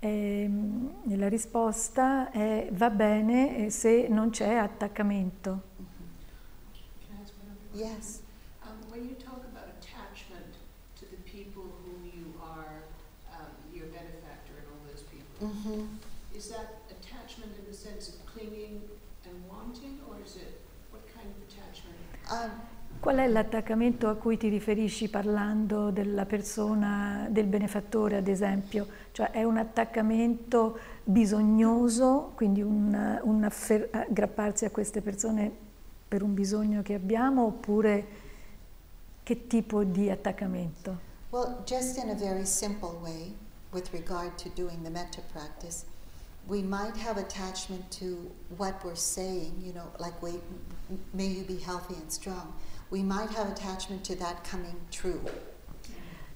Ehm, 0.01 1.03
E, 1.11 1.17
la 1.17 1.29
risposta 1.29 2.31
è 2.31 2.69
va 2.73 2.91
bene 2.91 3.69
se 3.71 4.07
non 4.09 4.31
c'è 4.31 4.55
attaccamento. 4.55 5.63
one 7.37 7.51
other? 7.51 7.85
Yes. 7.87 8.21
Um, 8.65 8.77
when 8.91 9.09
you 9.09 9.15
talk 9.17 9.43
about 9.45 9.69
attachment 9.79 10.55
to 10.99 11.05
the 11.11 11.21
people 11.25 11.65
whom 11.85 12.01
you 12.15 12.33
are, 12.41 12.85
um, 13.33 13.51
your 13.73 13.87
benefactor 13.89 14.55
and 14.61 14.67
all 14.73 14.81
those 14.91 15.03
people, 15.03 15.49
hmm 15.49 15.87
is 16.35 16.49
that 16.49 16.81
attachment 16.91 17.53
in 17.59 17.65
the 17.69 17.77
sense 17.77 18.09
of 18.09 18.15
clinging 18.25 18.81
and 19.27 19.35
wanting, 19.49 20.01
or 20.09 20.17
is 20.25 20.37
it 20.37 20.61
what 20.91 21.03
kind 21.13 21.27
of 21.29 21.37
attachment? 21.49 21.99
Um, 22.15 22.20
Qual 23.01 23.17
è 23.17 23.27
l'attaccamento 23.27 24.09
a 24.09 24.15
cui 24.15 24.37
ti 24.37 24.49
riferisci 24.49 25.09
parlando 25.09 25.91
della 25.91 26.27
persona, 26.27 27.27
del 27.31 27.47
benefattore 27.47 28.17
ad 28.17 28.29
esempio? 28.29 28.87
Cioè 29.13 29.31
è 29.31 29.43
un 29.43 29.57
attaccamento 29.57 30.79
bisognoso, 31.03 32.33
quindi 32.35 32.61
un, 32.61 33.21
un 33.23 33.49
aggrapparsi 33.91 34.67
a 34.67 34.71
queste 34.71 35.01
persone 35.01 35.51
per 36.07 36.23
un 36.23 36.35
bisogno 36.35 36.83
che 36.83 36.95
abbiamo 36.95 37.47
oppure 37.47 38.07
che 39.23 39.47
tipo 39.47 39.83
di 39.85 40.11
attaccamento? 40.11 41.09
well, 41.31 41.63
just 41.65 41.99
in 41.99 42.11
a 42.11 42.15
very 42.15 42.45
simple 42.45 42.99
way, 43.03 43.33
with 43.73 43.93
regard 43.93 44.37
to 44.39 44.49
doing 44.51 44.83
the 44.83 44.91
metta 44.91 45.21
practice, 45.33 45.85
we 46.49 46.63
might 46.63 46.97
have 46.97 47.17
attachment 47.19 47.91
to 47.91 48.31
what 48.57 48.85
we're 48.85 48.97
saying, 48.97 49.55
you 49.63 49.73
know, 49.73 49.91
like, 49.99 50.21
wait, 50.23 50.41
may 51.13 51.27
you 51.27 51.45
be 51.45 51.57
healthy 51.57 51.95
and 51.95 52.11
strong. 52.11 52.53
We 52.91 53.03
might 53.03 53.31
have 53.31 53.49
attachment 53.49 54.05
to 54.05 54.17
that 54.17 54.43
coming 54.43 54.77
true. 54.91 55.21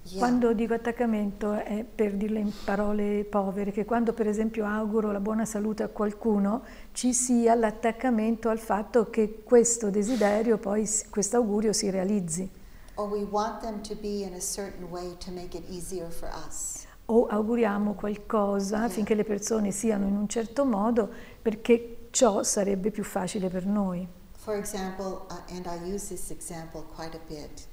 Yeah. 0.07 0.19
Quando 0.19 0.53
dico 0.53 0.75
attaccamento 0.75 1.55
è 1.55 1.83
per 1.83 2.13
dirle 2.13 2.39
in 2.39 2.53
parole 2.65 3.25
povere, 3.25 3.73
che 3.73 3.87
quando 3.87 4.13
per 4.13 4.29
esempio 4.29 4.67
auguro 4.67 5.11
la 5.11 5.21
buona 5.21 5.47
salute 5.47 5.83
a 5.83 5.89
qualcuno 5.89 6.63
ci 6.93 7.15
sia 7.15 7.55
l'attaccamento 7.55 8.51
al 8.51 8.59
fatto 8.59 9.09
che 9.09 9.41
questo 9.43 9.89
desiderio, 9.89 10.59
poi 10.59 10.87
questo 11.09 11.39
augurio 11.39 11.73
si 11.73 11.89
realizzi. 11.89 12.49
Or 12.97 13.09
we 13.09 13.23
want 13.23 13.63
them 13.63 13.81
to 13.81 13.95
be 13.97 14.23
in 14.25 14.35
a 14.35 14.41
certain 14.41 14.91
way 14.91 15.17
to 15.25 15.33
make 15.33 15.57
it 15.57 15.65
easier 15.71 16.11
for 16.11 16.29
us. 16.47 16.87
O 17.07 17.27
auguriamo 17.27 17.95
qualcosa 17.95 18.85
affinché 18.85 19.15
le 19.15 19.25
persone 19.25 19.71
siano 19.71 20.07
in 20.07 20.17
un 20.17 20.29
certo 20.29 20.65
modo 20.65 21.11
perché 21.43 22.09
ciò 22.11 22.43
sarebbe 22.43 22.91
più 22.91 23.05
facile 23.05 23.49
per 23.49 23.67
noi. 23.67 24.07
For 24.37 24.55
example, 24.57 25.23
and 25.51 25.67
I 25.67 25.93
use 25.93 26.09
this 26.09 26.31
example 26.31 26.85
quite 26.95 27.17
a 27.17 27.21
bit, 27.27 27.67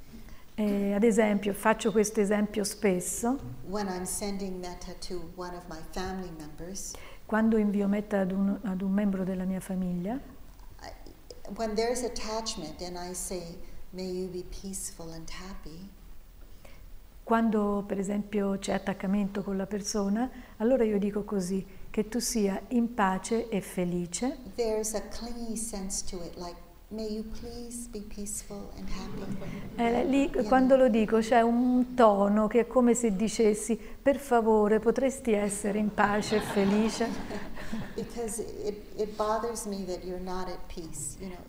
Eh, 0.55 0.93
ad 0.93 1.03
esempio, 1.03 1.53
faccio 1.53 1.91
questo 1.91 2.19
esempio 2.19 2.63
spesso, 2.63 3.39
to 4.99 5.31
members, 6.37 6.93
quando 7.25 7.57
invio 7.57 7.87
metta 7.87 8.19
ad 8.19 8.31
un, 8.31 8.59
ad 8.61 8.81
un 8.81 8.91
membro 8.91 9.23
della 9.23 9.45
mia 9.45 9.61
famiglia, 9.61 10.19
when 11.55 11.73
there's 11.73 12.03
attachment 12.03 12.81
and 12.81 12.95
I 12.95 13.13
say, 13.13 13.57
may 13.91 14.07
you 14.07 14.29
be 14.29 14.43
peaceful 14.61 15.11
and 15.13 15.27
happy, 15.29 15.89
Quando 17.31 17.85
per 17.87 17.97
esempio 17.97 18.57
c'è 18.57 18.73
attaccamento 18.73 19.41
con 19.41 19.55
la 19.55 19.65
persona, 19.65 20.29
allora 20.57 20.83
io 20.83 20.99
dico 20.99 21.23
così, 21.23 21.65
che 21.89 22.09
tu 22.09 22.19
sia 22.19 22.61
in 22.71 22.93
pace 22.93 23.47
e 23.47 23.61
felice, 23.61 24.37
there's 24.55 24.93
a 24.95 25.01
clingy 25.07 25.55
sense 25.55 26.03
to 26.09 26.21
it, 26.25 26.35
like, 26.35 26.57
Eh, 29.75 30.05
lì 30.05 30.29
quando 30.45 30.75
lo 30.75 30.89
dico 30.89 31.19
c'è 31.19 31.39
un 31.41 31.93
tono 31.95 32.47
che 32.47 32.61
è 32.61 32.67
come 32.67 32.93
se 32.93 33.15
dicessi 33.15 33.77
per 33.77 34.17
favore 34.17 34.79
potresti 34.79 35.31
essere 35.31 35.79
in 35.79 35.93
pace 35.93 36.35
e 36.35 36.39
felice, 36.41 37.07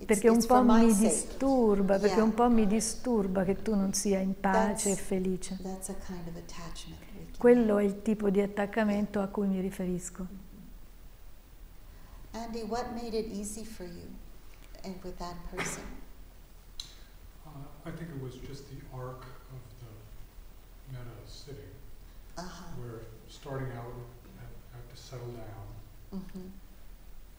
perché 0.07 0.29
un 0.29 0.45
po' 0.47 0.63
mi 0.63 0.95
disturba, 0.95 1.99
perché 1.99 2.21
un 2.21 2.35
po' 2.35 2.49
mi 2.49 2.67
disturba 2.69 3.43
che 3.43 3.63
tu 3.63 3.75
non 3.75 3.93
sia 3.95 4.21
in 4.21 4.39
pace 4.39 4.93
e 4.93 4.97
felice. 4.97 5.59
Quello 7.37 7.79
è 7.79 7.83
il 7.83 8.03
tipo 8.03 8.31
di 8.31 8.41
attaccamento 8.41 9.19
a 9.21 9.27
cui 9.27 9.49
mi 9.49 9.61
riferisco. 9.61 10.25
Andy, 12.31 12.63
what 12.63 12.93
made 12.95 13.19
it 13.19 13.27
easy 13.33 13.65
for 13.65 13.85
you 13.85 14.22
and 14.85 14.95
with 15.03 15.19
that 15.19 15.37
person? 15.51 15.83
Uh, 17.47 17.51
I 17.87 17.91
think 17.91 18.11
it 18.11 18.23
was 18.23 18.35
just 18.37 18.69
the 18.71 18.77
arc 18.95 19.23
of 19.53 19.63
the 19.81 19.93
meta 20.91 21.17
sitting, 21.27 21.75
Uh-huh. 22.39 22.65
where 22.81 23.01
starting 23.29 23.71
out, 23.77 23.93
I 24.39 24.77
have 24.77 24.89
to 24.89 24.97
settle 24.97 25.33
down, 25.33 25.67
hmm 26.11 26.49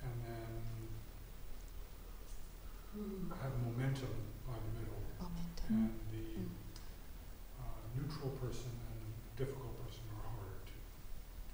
and 0.04 0.16
then 0.28 0.62
have 3.42 3.54
momentum 3.66 4.14
by 4.46 4.54
the 4.54 4.72
middle, 4.80 5.02
Momentum. 5.20 5.70
Mm. 5.72 5.90
and 5.90 6.00
the 6.12 6.26
Mm. 6.40 6.50
uh, 7.60 7.80
neutral 7.96 8.30
person 8.42 8.70
and 8.70 9.00
the 9.38 9.46
difficult 9.46 9.74
person 9.84 10.04
are 10.14 10.28
harder 10.30 10.60
to 10.68 10.76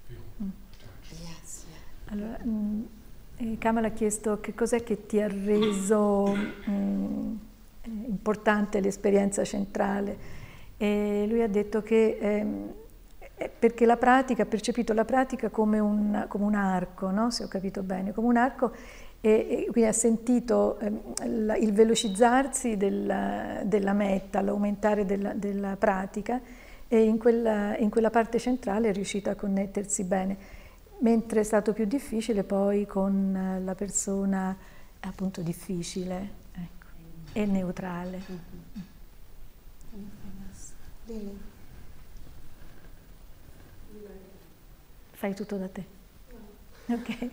feel 0.08 0.24
Mm. 0.42 0.52
attached. 0.74 1.20
Yes, 1.22 1.64
yeah. 1.70 2.12
Allora, 2.12 2.38
mh, 2.44 2.88
eh, 3.40 3.58
Kamal 3.58 3.84
ha 3.84 3.90
chiesto 3.90 4.40
che 4.40 4.54
cos'è 4.54 4.82
che 4.82 5.06
ti 5.06 5.20
ha 5.20 5.28
reso 5.28 6.26
mh, 6.26 7.38
è 7.82 7.88
importante 7.88 8.80
l'esperienza 8.80 9.44
centrale. 9.44 10.38
E 10.76 11.26
lui 11.28 11.42
ha 11.42 11.48
detto 11.48 11.82
che 11.82 12.18
ehm, 12.20 12.72
perché 13.48 13.86
la 13.86 13.96
pratica, 13.96 14.42
ha 14.42 14.46
percepito 14.46 14.92
la 14.92 15.04
pratica 15.04 15.48
come 15.48 15.78
un, 15.78 16.26
come 16.28 16.44
un 16.44 16.54
arco, 16.54 17.10
no? 17.10 17.30
se 17.30 17.44
ho 17.44 17.48
capito 17.48 17.82
bene, 17.82 18.12
come 18.12 18.28
un 18.28 18.36
arco 18.36 18.72
e, 19.20 19.66
e 19.66 19.68
quindi 19.70 19.90
ha 19.90 19.94
sentito 19.94 20.78
ehm, 20.78 21.00
la, 21.44 21.56
il 21.56 21.72
velocizzarsi 21.72 22.76
della, 22.76 23.60
della 23.64 23.92
meta, 23.92 24.40
l'aumentare 24.40 25.06
della, 25.06 25.32
della, 25.32 25.76
pratica 25.76 26.40
e 26.88 27.02
in 27.02 27.18
quella, 27.18 27.76
in 27.78 27.88
quella 27.88 28.10
parte 28.10 28.38
centrale 28.38 28.88
è 28.88 28.92
riuscito 28.92 29.30
a 29.30 29.34
connettersi 29.34 30.04
bene, 30.04 30.36
mentre 31.00 31.40
è 31.40 31.42
stato 31.44 31.72
più 31.72 31.84
difficile 31.84 32.44
poi 32.44 32.86
con 32.86 33.60
la 33.64 33.74
persona 33.74 34.56
appunto 35.00 35.42
difficile 35.42 36.30
ecco, 36.52 36.86
e 37.32 37.46
neutrale. 37.46 38.22
Mm-hmm. 41.06 41.36
Fai 45.10 45.34
tutto 45.34 45.56
da 45.56 45.68
te. 45.68 45.84
Ok. 46.86 47.30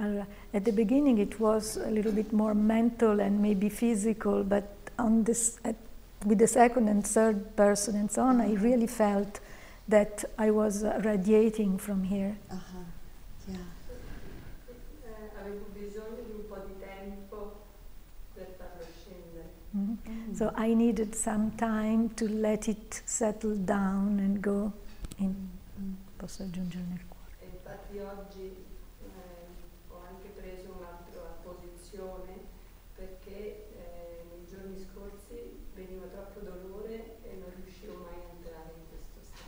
Allora, 0.00 0.26
at 0.52 0.64
the 0.64 0.72
beginning 0.72 1.18
it 1.18 1.38
was 1.38 1.76
a 1.76 1.90
little 1.90 2.12
bit 2.12 2.32
more 2.32 2.54
mental 2.54 3.20
and 3.20 3.40
maybe 3.40 3.68
physical, 3.68 4.42
but 4.42 4.64
on 4.98 5.24
this, 5.24 5.58
at, 5.64 5.76
with 6.26 6.38
the 6.38 6.46
second 6.46 6.88
and 6.88 7.06
third 7.06 7.54
person 7.56 7.94
and 7.96 8.10
so 8.10 8.22
on, 8.22 8.40
I 8.40 8.54
really 8.54 8.86
felt 8.88 9.40
that 9.88 10.24
I 10.38 10.50
was 10.50 10.82
uh, 10.82 11.00
radiating 11.04 11.78
from 11.78 12.04
here. 12.04 12.36
Uh-huh. 12.50 12.78
Yeah. 13.48 13.56
Mm-hmm. 19.76 20.34
So 20.34 20.52
I 20.54 20.72
needed 20.72 21.16
some 21.16 21.50
time 21.52 22.10
to 22.10 22.28
let 22.28 22.68
it 22.68 23.02
settle 23.06 23.56
down 23.56 24.20
and 24.20 24.40
go 24.40 24.72
in. 25.18 25.34
Mm-hmm. 25.34 25.92
Posso 26.16 26.44
aggiungere 26.44 26.84
nel 26.88 27.00
cuore. 27.08 27.24
infatti 27.42 27.98
oggi 27.98 28.63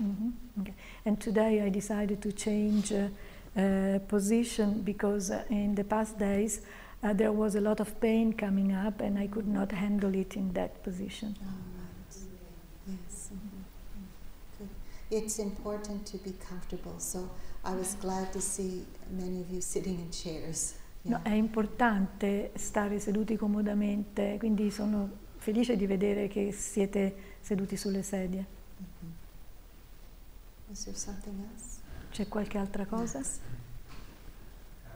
Mm-hmm. 0.02 0.60
Okay. 0.60 0.74
And 1.04 1.20
today 1.20 1.62
I 1.62 1.70
decided 1.70 2.20
to 2.22 2.32
change 2.32 2.92
uh, 2.92 3.08
uh, 3.56 3.98
position 4.08 4.82
because 4.82 5.30
uh, 5.30 5.44
in 5.48 5.74
the 5.74 5.84
past 5.84 6.18
days 6.18 6.60
uh, 7.02 7.12
there 7.12 7.32
was 7.32 7.54
a 7.54 7.60
lot 7.60 7.80
of 7.80 7.98
pain 8.00 8.32
coming 8.32 8.72
up 8.72 9.00
and 9.00 9.18
I 9.18 9.26
could 9.26 9.48
not 9.48 9.72
handle 9.72 10.14
it 10.14 10.36
in 10.36 10.52
that 10.52 10.82
position. 10.82 11.34
Oh, 11.40 11.46
right. 11.78 12.16
Yes. 12.88 13.30
Mm-hmm. 13.32 14.66
It's 15.10 15.38
important 15.38 16.04
to 16.06 16.18
be 16.18 16.34
comfortable, 16.48 16.98
so 16.98 17.30
I 17.64 17.74
was 17.74 17.94
glad 17.94 18.32
to 18.32 18.40
see 18.40 18.84
many 19.10 19.40
of 19.40 19.50
you 19.50 19.60
sitting 19.60 20.00
in 20.00 20.10
chairs. 20.10 20.74
No, 21.02 21.20
è 21.22 21.34
importante 21.34 22.50
stare 22.56 22.98
seduti 22.98 23.36
comodamente, 23.36 24.36
quindi 24.38 24.72
sono 24.72 25.08
felice 25.36 25.76
di 25.76 25.86
vedere 25.86 26.26
che 26.26 26.50
siete 26.50 27.14
seduti 27.40 27.76
sulle 27.76 28.02
sedie. 28.02 28.55
C'è 32.10 32.28
qualche 32.28 32.58
altra 32.58 32.86
cosa? 32.86 33.18
Yes. 33.18 33.38
Uh, 34.84 34.88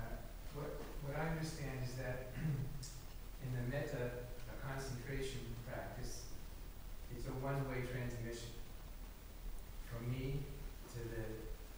what, 0.55 0.71
what 1.05 1.17
I 1.17 1.29
understand 1.31 1.83
is 1.85 1.95
that 1.97 2.33
in 3.45 3.53
the 3.53 3.63
metta 3.69 4.29
a 4.49 4.67
concentration 4.67 5.41
practice, 5.67 6.25
it's 7.15 7.27
a 7.27 7.33
one-way 7.45 7.87
transmission 7.91 8.51
from 9.89 10.11
me 10.11 10.43
to 10.93 10.99
the, 10.99 11.23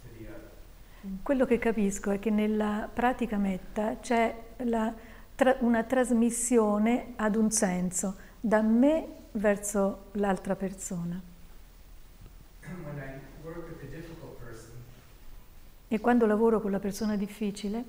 to 0.03 0.09
the 0.19 0.29
other. 0.29 0.51
Quello 1.23 1.45
che 1.47 1.59
capisco 1.59 2.11
è 2.11 2.19
che 2.19 2.31
nella 2.31 2.89
pratica 2.93 3.37
metta 3.37 3.99
c'è 4.01 4.35
la, 4.65 4.93
tra, 5.35 5.57
una 5.61 5.83
trasmissione 5.85 7.15
ad 7.17 7.37
un 7.37 7.51
senso, 7.51 8.17
da 8.41 8.63
me 8.63 9.07
verso 9.33 10.07
l'altra 10.13 10.55
persona. 10.57 11.21
when 12.85 12.99
I 12.99 13.21
work 13.45 13.69
with 13.69 13.83
a 13.83 13.91
difficult 13.95 14.39
person, 14.41 14.71
E 15.93 16.01
quando 16.01 16.25
lavoro 16.25 16.59
con 16.63 16.71
la 16.71 16.79
persona 16.79 17.17
difficile, 17.17 17.85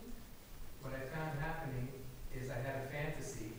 what 0.81 0.91
I 0.91 0.99
found 1.15 1.39
happening 1.39 1.87
is 2.35 2.49
I 2.49 2.59
had 2.59 2.75
a 2.75 2.91
fantasy, 2.91 3.53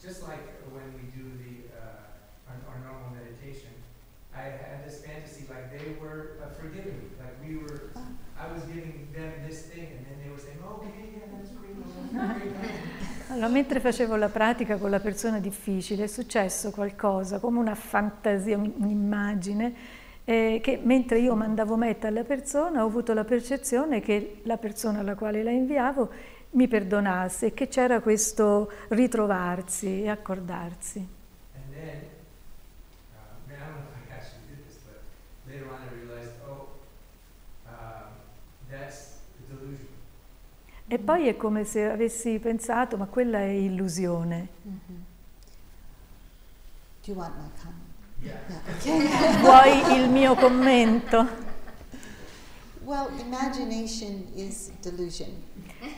just 0.00 0.22
like 0.22 0.38
when 0.70 0.86
we 0.94 1.10
do 1.10 1.26
the 1.34 1.66
uh, 1.74 2.46
our, 2.46 2.54
our 2.70 2.78
normal 2.86 3.10
meditation. 3.10 3.74
I 4.32 4.54
had 4.54 4.86
this 4.86 5.02
fantasy 5.04 5.46
like 5.50 5.66
they 5.76 5.98
were 5.98 6.38
uh, 6.38 6.54
forgiving 6.62 6.94
me, 7.02 7.08
like 7.18 7.34
we 7.42 7.56
were. 7.58 7.90
Oh. 7.96 8.06
I 8.38 8.46
was 8.54 8.62
giving 8.70 9.08
them 9.12 9.32
this 9.44 9.62
thing, 9.66 9.98
and 9.98 10.06
then 10.06 10.16
they 10.22 10.30
were 10.30 10.38
saying, 10.38 10.62
"Oh, 10.62 10.86
okay, 10.86 11.10
yeah, 11.18 11.26
that's 11.34 11.50
great, 11.50 11.74
that's 11.74 12.38
great." 12.38 13.30
allora, 13.34 13.48
mentre 13.48 13.80
facevo 13.80 14.14
la 14.14 14.28
pratica 14.28 14.76
con 14.76 14.90
la 14.90 15.00
persona 15.00 15.40
difficile 15.40 16.04
è 16.04 16.06
successo 16.06 16.70
qualcosa, 16.70 17.40
come 17.40 17.58
una 17.58 17.74
fantasia, 17.74 18.56
un- 18.56 18.74
un'immagine, 18.76 19.74
eh, 20.30 20.60
che 20.62 20.78
mentre 20.80 21.18
io 21.18 21.34
mandavo 21.34 21.74
metta 21.74 22.06
alla 22.06 22.22
persona 22.22 22.84
ho 22.84 22.86
avuto 22.86 23.12
la 23.14 23.24
percezione 23.24 24.00
che 24.00 24.42
la 24.44 24.58
persona 24.58 25.00
alla 25.00 25.16
quale 25.16 25.42
la 25.42 25.50
inviavo 25.50 26.08
mi 26.50 26.68
perdonasse 26.68 27.46
e 27.46 27.52
che 27.52 27.66
c'era 27.66 27.98
questo 27.98 28.70
ritrovarsi 28.90 30.02
e 30.02 30.08
accordarsi. 30.08 30.98
And 31.52 31.74
then, 31.74 32.02
uh, 33.10 33.48
man, 33.48 33.58
I 33.58 33.72
don't 33.72 33.74
know 33.74 33.90
if 33.90 34.08
I 34.08 34.14
actually 34.14 34.46
did 34.46 34.66
this, 34.68 34.78
but 34.84 35.02
later 35.48 35.66
on 35.66 35.80
I 35.82 35.88
realized, 35.98 36.34
oh, 36.46 36.68
um, 37.66 38.12
that's 38.70 39.18
the 39.36 39.52
delusion. 39.52 39.88
E 40.86 40.98
poi 40.98 41.26
è 41.26 41.36
come 41.36 41.64
se 41.64 41.90
avessi 41.90 42.38
pensato, 42.38 42.96
ma 42.96 43.06
quella 43.06 43.38
è 43.38 43.50
illusione. 43.50 44.48
Mm-hmm. 44.64 45.02
Do 47.02 47.10
you 47.10 47.16
want 47.16 47.34
my 47.36 47.50
comment? 47.60 47.79
Vuoi 49.40 49.98
il 49.98 50.08
mio 50.10 50.34
commento? 50.34 51.48
well, 52.84 53.08
imagination 53.20 54.26
is 54.34 54.70
delusion. 54.82 55.28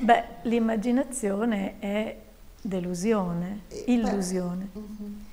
Beh, 0.01 0.25
l'immaginazione 0.43 1.79
è 1.79 2.16
delusione, 2.61 3.62
Eh, 3.68 3.85
illusione. 3.87 4.68
Mhm. 4.73 5.25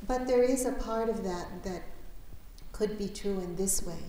But 0.00 0.24
there 0.24 0.42
is 0.42 0.64
a 0.64 0.72
part 0.72 1.08
of 1.08 1.20
that 1.22 1.46
that 1.62 1.82
could 2.72 2.96
be 2.96 3.10
true 3.10 3.42
in 3.42 3.54
this 3.56 3.82
way. 3.84 4.00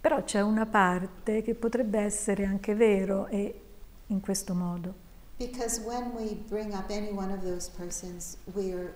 Però 0.00 0.22
c'è 0.24 0.40
una 0.40 0.64
parte 0.66 1.42
che 1.42 1.54
potrebbe 1.54 1.98
essere 2.00 2.44
anche 2.44 2.74
vero 2.74 3.26
e 3.26 3.60
in 4.06 4.20
questo 4.20 4.54
modo. 4.54 4.94
Because 5.36 5.80
when 5.82 6.12
we 6.16 6.34
bring 6.48 6.72
up 6.72 6.90
any 6.90 7.10
one 7.12 7.30
of 7.32 7.42
those 7.42 7.68
persons, 7.70 8.36
we're, 8.54 8.92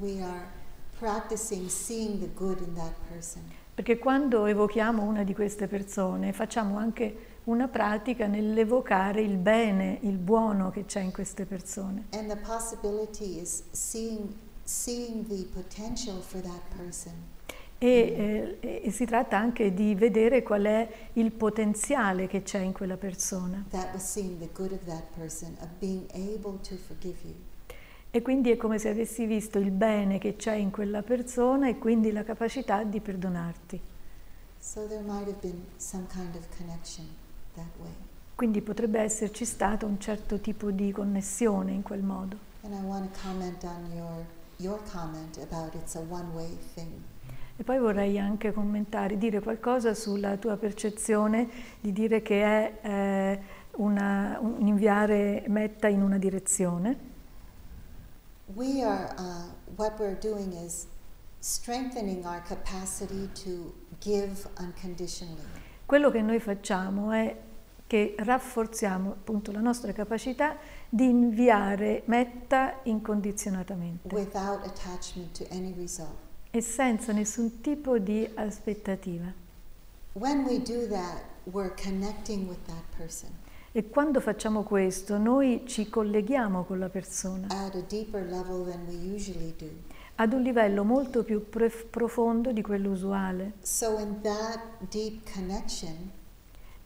we 0.00 0.22
are 0.22 0.46
practicing 1.02 1.68
seeing 1.68 2.20
the 2.20 2.28
good 2.36 2.60
in 2.60 2.74
that 2.74 2.94
person. 3.10 3.42
Perché 3.74 3.98
quando 3.98 4.46
evochiamo 4.46 5.02
una 5.02 5.24
di 5.24 5.34
queste 5.34 5.66
persone 5.66 6.32
facciamo 6.32 6.78
anche 6.78 7.40
una 7.44 7.66
pratica 7.66 8.28
nell'evocare 8.28 9.20
il 9.20 9.36
bene, 9.36 9.98
il 10.02 10.16
buono 10.18 10.70
che 10.70 10.84
c'è 10.84 11.00
in 11.00 11.10
queste 11.10 11.44
persone. 11.44 12.04
And 12.12 12.28
the 12.28 12.36
possibility 12.36 13.40
is 13.40 13.64
seeing, 13.72 14.32
seeing 14.62 15.26
the 15.26 15.44
potential 15.52 16.20
for 16.20 16.40
that 16.40 16.60
person. 16.76 17.12
E, 17.78 18.58
eh, 18.60 18.82
e 18.84 18.90
si 18.92 19.04
tratta 19.04 19.36
anche 19.36 19.74
di 19.74 19.96
vedere 19.96 20.44
qual 20.44 20.62
è 20.62 20.88
il 21.14 21.32
potenziale 21.32 22.28
che 22.28 22.42
c'è 22.42 22.60
in 22.60 22.72
quella 22.72 22.96
persona. 22.96 23.64
That 23.70 23.92
was 23.92 24.08
seeing 24.08 24.38
the 24.38 24.50
good 24.52 24.70
of 24.70 24.84
that 24.84 25.02
person, 25.18 25.56
of 25.60 25.66
being 25.80 26.06
able 26.12 26.60
to 26.60 26.76
forgive 26.76 27.16
you. 27.24 27.34
E 28.14 28.20
quindi 28.20 28.50
è 28.50 28.58
come 28.58 28.78
se 28.78 28.90
avessi 28.90 29.24
visto 29.24 29.58
il 29.58 29.70
bene 29.70 30.18
che 30.18 30.36
c'è 30.36 30.52
in 30.52 30.70
quella 30.70 31.00
persona 31.00 31.70
e 31.70 31.78
quindi 31.78 32.12
la 32.12 32.22
capacità 32.24 32.84
di 32.84 33.00
perdonarti. 33.00 33.80
So 34.58 34.86
kind 34.86 36.36
of. 36.36 36.46
Quindi 38.34 38.60
potrebbe 38.60 39.00
esserci 39.00 39.46
stato 39.46 39.86
un 39.86 39.98
certo 39.98 40.40
tipo 40.40 40.70
di 40.70 40.92
connessione 40.92 41.72
in 41.72 41.80
quel 41.80 42.02
modo. 42.02 42.36
Your, 43.94 44.26
your. 44.58 44.78
E 47.56 47.64
poi 47.64 47.78
vorrei 47.78 48.18
anche 48.18 48.52
commentare, 48.52 49.16
dire 49.16 49.40
qualcosa 49.40 49.94
sulla 49.94 50.36
tua 50.36 50.58
percezione 50.58 51.48
di 51.80 51.94
dire 51.94 52.20
che 52.20 52.42
è 52.42 52.78
eh, 52.82 53.40
una, 53.76 54.38
un 54.38 54.66
inviare 54.66 55.44
metta 55.46 55.88
in 55.88 56.02
una 56.02 56.18
direzione. 56.18 57.11
We 58.54 58.82
are, 58.82 59.14
uh, 59.18 59.50
what 59.76 59.98
we're 59.98 60.18
doing 60.18 60.52
is 60.52 60.86
strengthening 61.40 62.24
our 62.26 62.40
capacity 62.40 63.28
to 63.34 63.74
give 64.00 64.46
unconditionally. 64.58 65.42
Quello 65.86 66.10
che 66.10 66.22
noi 66.22 66.40
facciamo 66.40 67.10
è 67.12 67.36
che 67.86 68.14
rafforziamo 68.16 69.10
appunto 69.10 69.52
la 69.52 69.60
nostra 69.60 69.92
capacità 69.92 70.56
di 70.88 71.08
inviare 71.08 72.02
metta 72.06 72.80
incondizionatamente 72.84 74.14
without 74.14 74.64
attachment 74.64 75.36
to 75.36 75.44
any 75.50 75.74
result. 75.76 76.16
e 76.50 76.60
senza 76.60 77.12
nessun 77.12 77.60
tipo 77.60 77.98
di 77.98 78.28
aspettativa. 78.34 79.32
When 80.14 80.44
we 80.44 80.58
do 80.58 80.86
that, 80.88 81.22
we're 81.44 81.74
connecting 81.74 82.46
with 82.46 82.64
that 82.66 82.84
person 82.96 83.41
E 83.74 83.88
quando 83.88 84.20
facciamo 84.20 84.64
questo 84.64 85.16
noi 85.16 85.62
ci 85.66 85.88
colleghiamo 85.88 86.64
con 86.64 86.78
la 86.78 86.90
persona 86.90 87.46
ad 90.16 90.32
un 90.34 90.42
livello 90.42 90.84
molto 90.84 91.24
più 91.24 91.48
prof- 91.48 91.86
profondo 91.86 92.52
di 92.52 92.60
quello 92.60 92.90
usuale. 92.90 93.52
So, 93.62 93.96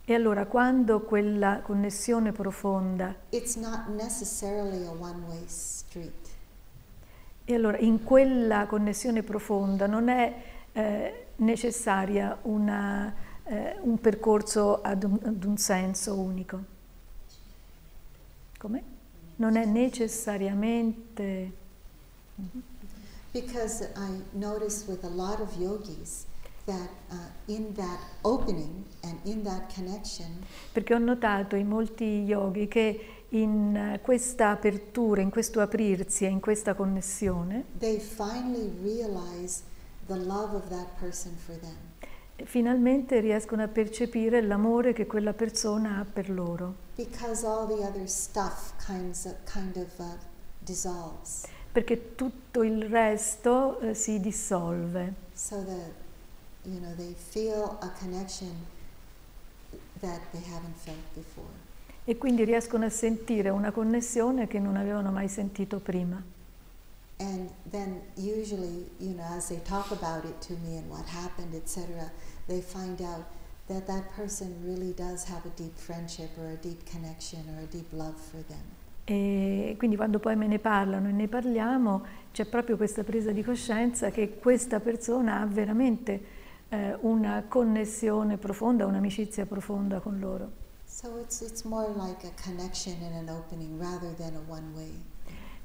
E 0.04 0.14
allora 0.14 0.46
quando 0.46 1.00
quella 1.00 1.60
connessione 1.60 2.30
profonda, 2.30 3.16
e 7.44 7.54
allora 7.54 7.78
in 7.78 8.04
quella 8.04 8.66
connessione 8.66 9.24
profonda 9.24 9.88
non 9.88 10.08
è 10.08 10.42
eh, 10.72 11.26
necessaria 11.36 12.38
una, 12.42 13.12
eh, 13.42 13.76
un 13.80 13.98
percorso 13.98 14.80
ad 14.82 15.02
un, 15.02 15.18
ad 15.24 15.42
un 15.42 15.56
senso 15.56 16.14
unico. 16.16 16.74
Come? 18.58 18.82
Non 19.36 19.56
è 19.56 19.64
necessariamente... 19.64 21.64
Because 23.32 23.90
I 23.96 24.22
notice 24.32 24.84
with 24.86 25.02
a 25.04 25.08
lot 25.08 25.40
of 25.40 25.58
yogis 25.58 26.26
that 26.64 26.90
uh, 27.10 27.14
in 27.46 27.72
that 27.74 27.98
opening 28.22 28.84
and 29.02 29.18
in 29.24 29.42
that 29.44 29.72
connection, 29.74 30.44
Perché 30.72 30.94
ho 30.94 30.98
notato 30.98 31.56
in 31.56 31.68
molti 31.68 32.24
yogi 32.24 32.66
che 32.66 33.16
in 33.30 33.76
eh, 33.76 34.00
questa 34.00 34.50
apertura, 34.50 35.20
in 35.20 35.30
questo 35.30 35.60
aprirsi 35.60 36.24
e 36.24 36.28
in 36.28 36.40
questa 36.40 36.74
connessione, 36.74 37.64
finalmente 42.44 43.20
riescono 43.20 43.62
a 43.62 43.68
percepire 43.68 44.42
l'amore 44.42 44.92
che 44.92 45.06
quella 45.06 45.32
persona 45.32 45.98
ha 45.98 46.04
per 46.04 46.30
loro. 46.30 46.84
Because 46.96 47.44
all 47.44 47.66
the 47.66 47.82
other 47.84 48.06
stuff 48.06 48.72
kinds 48.78 49.26
of, 49.26 49.34
kind 49.44 49.76
of 49.76 49.88
uh, 50.00 50.16
dissolves. 50.64 51.46
Perché 51.72 52.14
tutto 52.14 52.62
il 52.62 52.88
resto 52.88 53.78
eh, 53.80 53.94
si 53.94 54.18
dissolve. 54.18 55.12
So 55.34 55.62
that, 55.62 55.92
you 56.64 56.80
know, 56.80 56.94
they 56.94 57.14
feel 57.14 57.76
a 57.82 57.90
connection 57.98 58.66
that 60.00 60.20
they 60.32 60.42
haven't 60.42 60.76
felt 60.76 61.14
before. 61.14 61.64
E 62.04 62.16
quindi 62.16 62.44
riescono 62.44 62.86
a 62.86 62.90
sentire 62.90 63.50
una 63.50 63.72
connessione 63.72 64.46
che 64.46 64.58
non 64.58 64.76
avevano 64.76 65.10
mai 65.10 65.28
sentito 65.28 65.80
prima. 65.80 66.22
And 67.18 67.50
then 67.70 68.00
usually, 68.16 68.86
you 68.98 69.14
know, 69.14 69.24
as 69.36 69.48
they 69.48 69.60
talk 69.64 69.90
about 69.90 70.24
it 70.24 70.40
to 70.48 70.54
me 70.64 70.76
and 70.76 70.88
what 70.88 71.06
happened, 71.06 71.54
etc., 71.54 72.10
they 72.46 72.60
find 72.60 73.00
out 73.00 73.24
that 73.66 73.86
that 73.86 74.04
person 74.14 74.54
really 74.64 74.92
does 74.94 75.24
have 75.28 75.44
a 75.44 75.52
deep 75.56 75.76
friendship 75.76 76.30
or 76.38 76.50
a 76.50 76.56
deep 76.56 76.84
connection 76.84 77.40
or 77.56 77.62
a 77.62 77.66
deep 77.66 77.92
love 77.92 78.16
for 78.16 78.42
them. 78.46 78.74
E 79.08 79.76
quindi 79.78 79.94
quando 79.94 80.18
poi 80.18 80.34
me 80.34 80.48
ne 80.48 80.58
parlano 80.58 81.08
e 81.08 81.12
ne 81.12 81.28
parliamo, 81.28 82.04
c'è 82.32 82.44
proprio 82.44 82.76
questa 82.76 83.04
presa 83.04 83.30
di 83.30 83.42
coscienza 83.42 84.10
che 84.10 84.38
questa 84.38 84.80
persona 84.80 85.40
ha 85.40 85.46
veramente 85.46 86.20
eh, 86.68 86.96
una 87.02 87.44
connessione 87.46 88.36
profonda, 88.36 88.84
un'amicizia 88.84 89.46
profonda 89.46 90.00
con 90.00 90.18
loro. 90.18 90.64
So 90.86 91.18
it's, 91.18 91.40
it's 91.40 91.62
more 91.62 91.88
like 91.94 92.26
a 92.26 92.32
connection 92.42 92.96
and 93.02 93.28
an 93.28 93.28
opening 93.28 93.78
rather 93.78 94.12
than 94.16 94.34
a 94.34 94.40
one 94.48 94.72
way. 94.74 94.90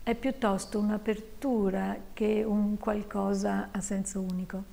È 0.03 0.13
piuttosto 0.15 0.77
un'apertura 0.77 1.97
che 2.13 2.43
un 2.43 2.77
qualcosa 2.77 3.69
a 3.71 3.81
senso 3.81 4.19
unico. 4.19 4.63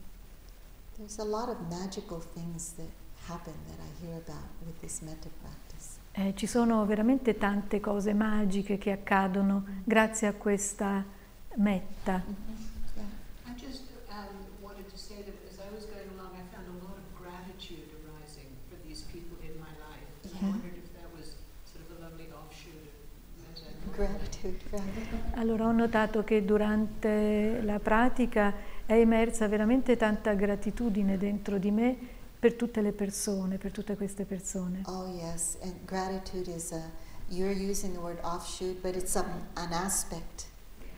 There's 0.97 1.19
a 1.19 1.25
lot 1.25 1.49
of 1.49 1.57
magical 1.71 2.21
things 2.35 2.75
that 2.75 2.89
happen 3.29 3.53
that 3.69 3.79
I 3.79 4.05
hear 4.05 4.17
about 4.17 4.49
with 4.65 4.81
this 4.81 5.01
metta 5.01 5.29
practice. 5.41 5.99
Eh, 6.13 6.35
ci 6.35 6.47
sono 6.47 6.85
veramente 6.87 7.37
tante 7.37 7.79
cose 7.79 8.13
magiche 8.15 8.79
che 8.79 8.91
accadono 8.91 9.65
grazie 9.85 10.27
a 10.27 10.33
questa 10.33 11.05
metta. 11.57 12.23
Yeah. 12.97 13.05
I 13.47 13.55
just 13.55 13.85
um, 14.09 14.47
wanted 14.61 14.89
to 14.91 14.97
say 14.97 15.23
that 15.23 15.35
as 15.49 15.59
I 15.61 15.71
was 15.73 15.85
going 15.87 16.09
along, 16.17 16.35
I 16.35 16.43
found 16.51 16.67
a 16.69 16.79
lot 16.83 16.97
of 16.97 17.05
gratitude 17.21 17.87
arising 18.03 18.49
for 18.69 18.77
these 18.87 19.05
people 19.13 19.37
in 19.43 19.55
my 19.61 19.71
life. 19.79 20.09
And 20.25 20.33
Yeah. 20.35 20.49
I 20.49 20.51
wondered 20.51 20.77
if 20.77 20.91
that 20.99 21.11
was 21.15 21.37
sort 21.65 21.85
of 21.87 21.99
a 21.99 22.01
lovely 22.03 22.27
offshoot 22.33 22.83
of 22.83 22.97
metta. 23.39 23.95
Gratitude, 23.95 24.59
rather. 24.71 25.37
Allora 25.39 25.67
ho 25.67 25.73
notato 25.73 26.25
che 26.25 26.45
durante 26.45 27.61
la 27.63 27.79
pratica 27.79 28.55
è 28.87 28.95
emersa 28.95 29.47
veramente 29.47 29.97
tanta 29.97 30.35
gratitudine 30.35 31.17
dentro 31.19 31.59
di 31.59 31.71
me 31.71 31.99
per 32.39 32.55
tutte 32.55 32.81
le 32.81 32.93
persone, 32.93 33.59
per 33.59 33.73
tutte 33.73 33.97
queste 33.97 34.25
persone. 34.25 34.83
Oh, 34.87 35.07
yes. 35.07 35.57
And 35.63 35.75
gratitude 35.87 36.49
is 36.49 36.73
a, 36.73 36.83
you're 37.29 37.53
using 37.53 37.93
the 37.95 38.01
word 38.01 38.19
offshoot, 38.23 38.81
but 38.83 38.95
it's 38.95 39.17
a, 39.17 39.25
an 39.57 39.73
aspect. 39.73 40.47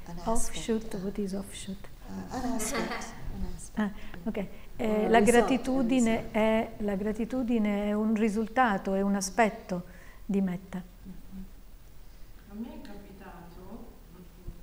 An 0.06 0.16
aspect, 0.18 0.28
Offshoot, 0.28 0.94
uh, 0.94 0.98
what 0.98 1.18
is 1.18 1.32
offshoot? 1.34 1.88
uh, 2.08 2.36
an 2.36 2.52
aspect. 2.54 3.04
An 3.34 3.46
aspect. 3.54 3.78
Ah, 3.78 3.90
ok. 4.24 4.46
Eh, 4.76 5.08
la, 5.08 5.20
gratitudine 5.20 6.30
è, 6.30 6.72
la 6.78 6.94
gratitudine 6.96 7.84
è 7.88 7.92
un 7.92 8.14
risultato, 8.14 8.94
è 8.94 9.02
un 9.02 9.14
aspetto 9.14 9.84
di 10.24 10.40
metta. 10.40 10.78
A 10.78 12.54
me 12.54 12.66
è 12.66 12.80
capitato, 12.80 13.86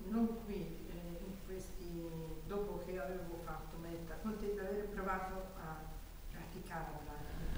non 0.10 0.28
qui, 0.46 0.56
eh, 0.56 1.24
in 1.24 1.34
questi, 1.46 2.10
dopo 2.48 2.82
che 2.86 3.00
avevo 3.00 3.40
fatto 3.46 3.78
metta, 3.82 4.16
con 4.22 4.38
te 4.40 4.54
di 4.54 4.60
aver 4.60 4.88
provato 4.94 5.36
a 5.60 5.78
praticarla 6.32 7.14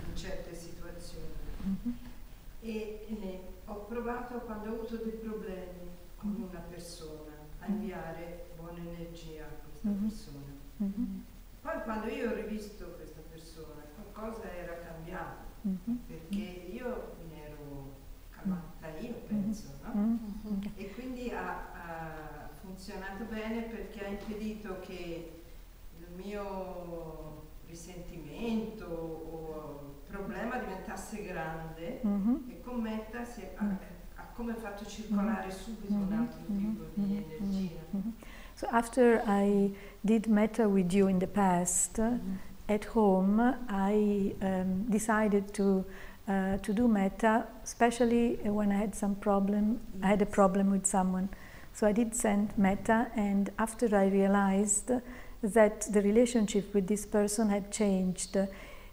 in 0.07 0.15
certe 0.15 0.53
situazioni. 0.53 1.27
Mhm. 1.61 1.97
E 2.61 3.05
ne 3.19 3.39
ho 3.65 3.85
quando 4.41 4.69
ho 4.69 4.73
avuto 4.75 4.95
dei 4.97 5.13
problemi 5.13 5.89
con 6.17 6.35
una 6.49 6.59
persona 6.59 7.31
a 7.59 7.67
inviare 7.67 8.47
buona 8.57 8.79
energia 8.79 9.45
a 9.45 9.67
questa 9.69 9.89
Mhm. 9.89 10.07
persona. 10.07 10.53
Mhm. 10.77 11.23
Poi 11.61 11.81
quando 11.83 12.07
io 12.07 12.31
ho 12.31 12.33
rivisto 12.35 12.85
questa 12.95 13.21
persona, 13.29 13.81
qualcosa 13.95 14.51
era 14.51 14.73
cambiato, 14.79 15.43
Mhm. 15.61 15.99
perché 16.07 16.43
io 16.71 17.15
mi 17.29 17.39
ero 17.41 17.93
calmata 18.29 18.87
io, 18.99 19.13
penso, 19.27 19.67
no? 19.83 20.17
E 20.75 20.93
quindi 20.93 21.29
ha, 21.31 21.71
ha 21.73 22.49
funzionato 22.61 23.25
bene 23.25 23.63
perché 23.63 24.05
ha 24.05 24.07
impedito 24.07 24.79
che 24.79 25.41
il 25.99 26.07
mio 26.15 27.47
risentimento 27.67 28.85
o 28.85 29.97
problema 30.07 30.57
diventasse 30.57 31.23
grande 31.23 31.99
Mhm. 32.03 32.45
e 32.49 32.61
con 32.61 32.81
Metta 32.81 33.23
si 34.43 34.49
è- 34.49 34.53
ha, 34.53 34.55
ha 34.55 34.55
come 34.55 34.55
fatto 34.55 34.85
circolare 34.85 35.51
subito 35.51 35.93
un 35.93 36.11
altro 36.13 36.39
tipo 36.45 36.83
di 36.93 37.01
Mhm. 37.01 37.23
energia. 37.43 37.79
So 38.55 38.67
after 38.71 39.21
I 39.25 39.73
did 40.01 40.27
metta 40.27 40.67
with 40.67 40.93
you 40.93 41.07
in 41.07 41.19
the 41.19 41.27
past, 41.27 41.99
at 42.67 42.85
home 42.93 43.39
I 43.69 44.35
um, 44.41 44.85
decided 44.87 45.51
to 45.53 45.85
uh, 46.27 46.57
to 46.61 46.73
do 46.73 46.87
metta, 46.87 47.47
especially 47.63 48.37
when 48.43 48.69
I 48.71 48.75
had 48.75 48.93
some 48.93 49.15
problem. 49.15 49.79
I 50.01 50.07
had 50.07 50.21
a 50.21 50.25
problem 50.27 50.69
with 50.69 50.85
someone, 50.85 51.29
so 51.73 51.87
I 51.87 51.91
did 51.91 52.13
send 52.13 52.51
metta, 52.55 53.07
and 53.15 53.49
after 53.57 53.87
I 53.95 54.09
realized 54.09 54.91
that 55.41 55.87
the 55.91 56.01
relationship 56.01 56.71
with 56.73 56.85
this 56.85 57.05
person 57.07 57.49
had 57.49 57.71
changed, 57.71 58.37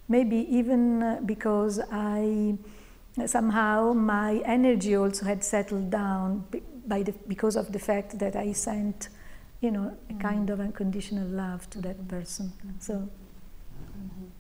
maybe 0.09 0.47
even 0.51 1.19
because 1.27 1.79
I 1.91 2.57
somehow 3.25 3.93
my 3.95 4.43
energy 4.45 4.95
also 4.95 5.25
had 5.25 5.43
settled 5.43 5.91
down 5.91 6.45
by 6.87 7.03
the, 7.03 7.13
because 7.27 7.57
of 7.57 7.73
the 7.73 7.79
fact 7.79 8.19
that 8.19 8.37
I 8.37 8.53
sent, 8.53 9.09
you 9.61 9.71
know, 9.71 9.97
a 10.11 10.15
kind 10.15 10.51
of 10.51 10.61
unconditional 10.61 11.27
love 11.27 11.69
to 11.71 11.81
that 11.81 12.07
person. 12.09 12.53
So 12.79 13.09
Mhm. 13.97 14.31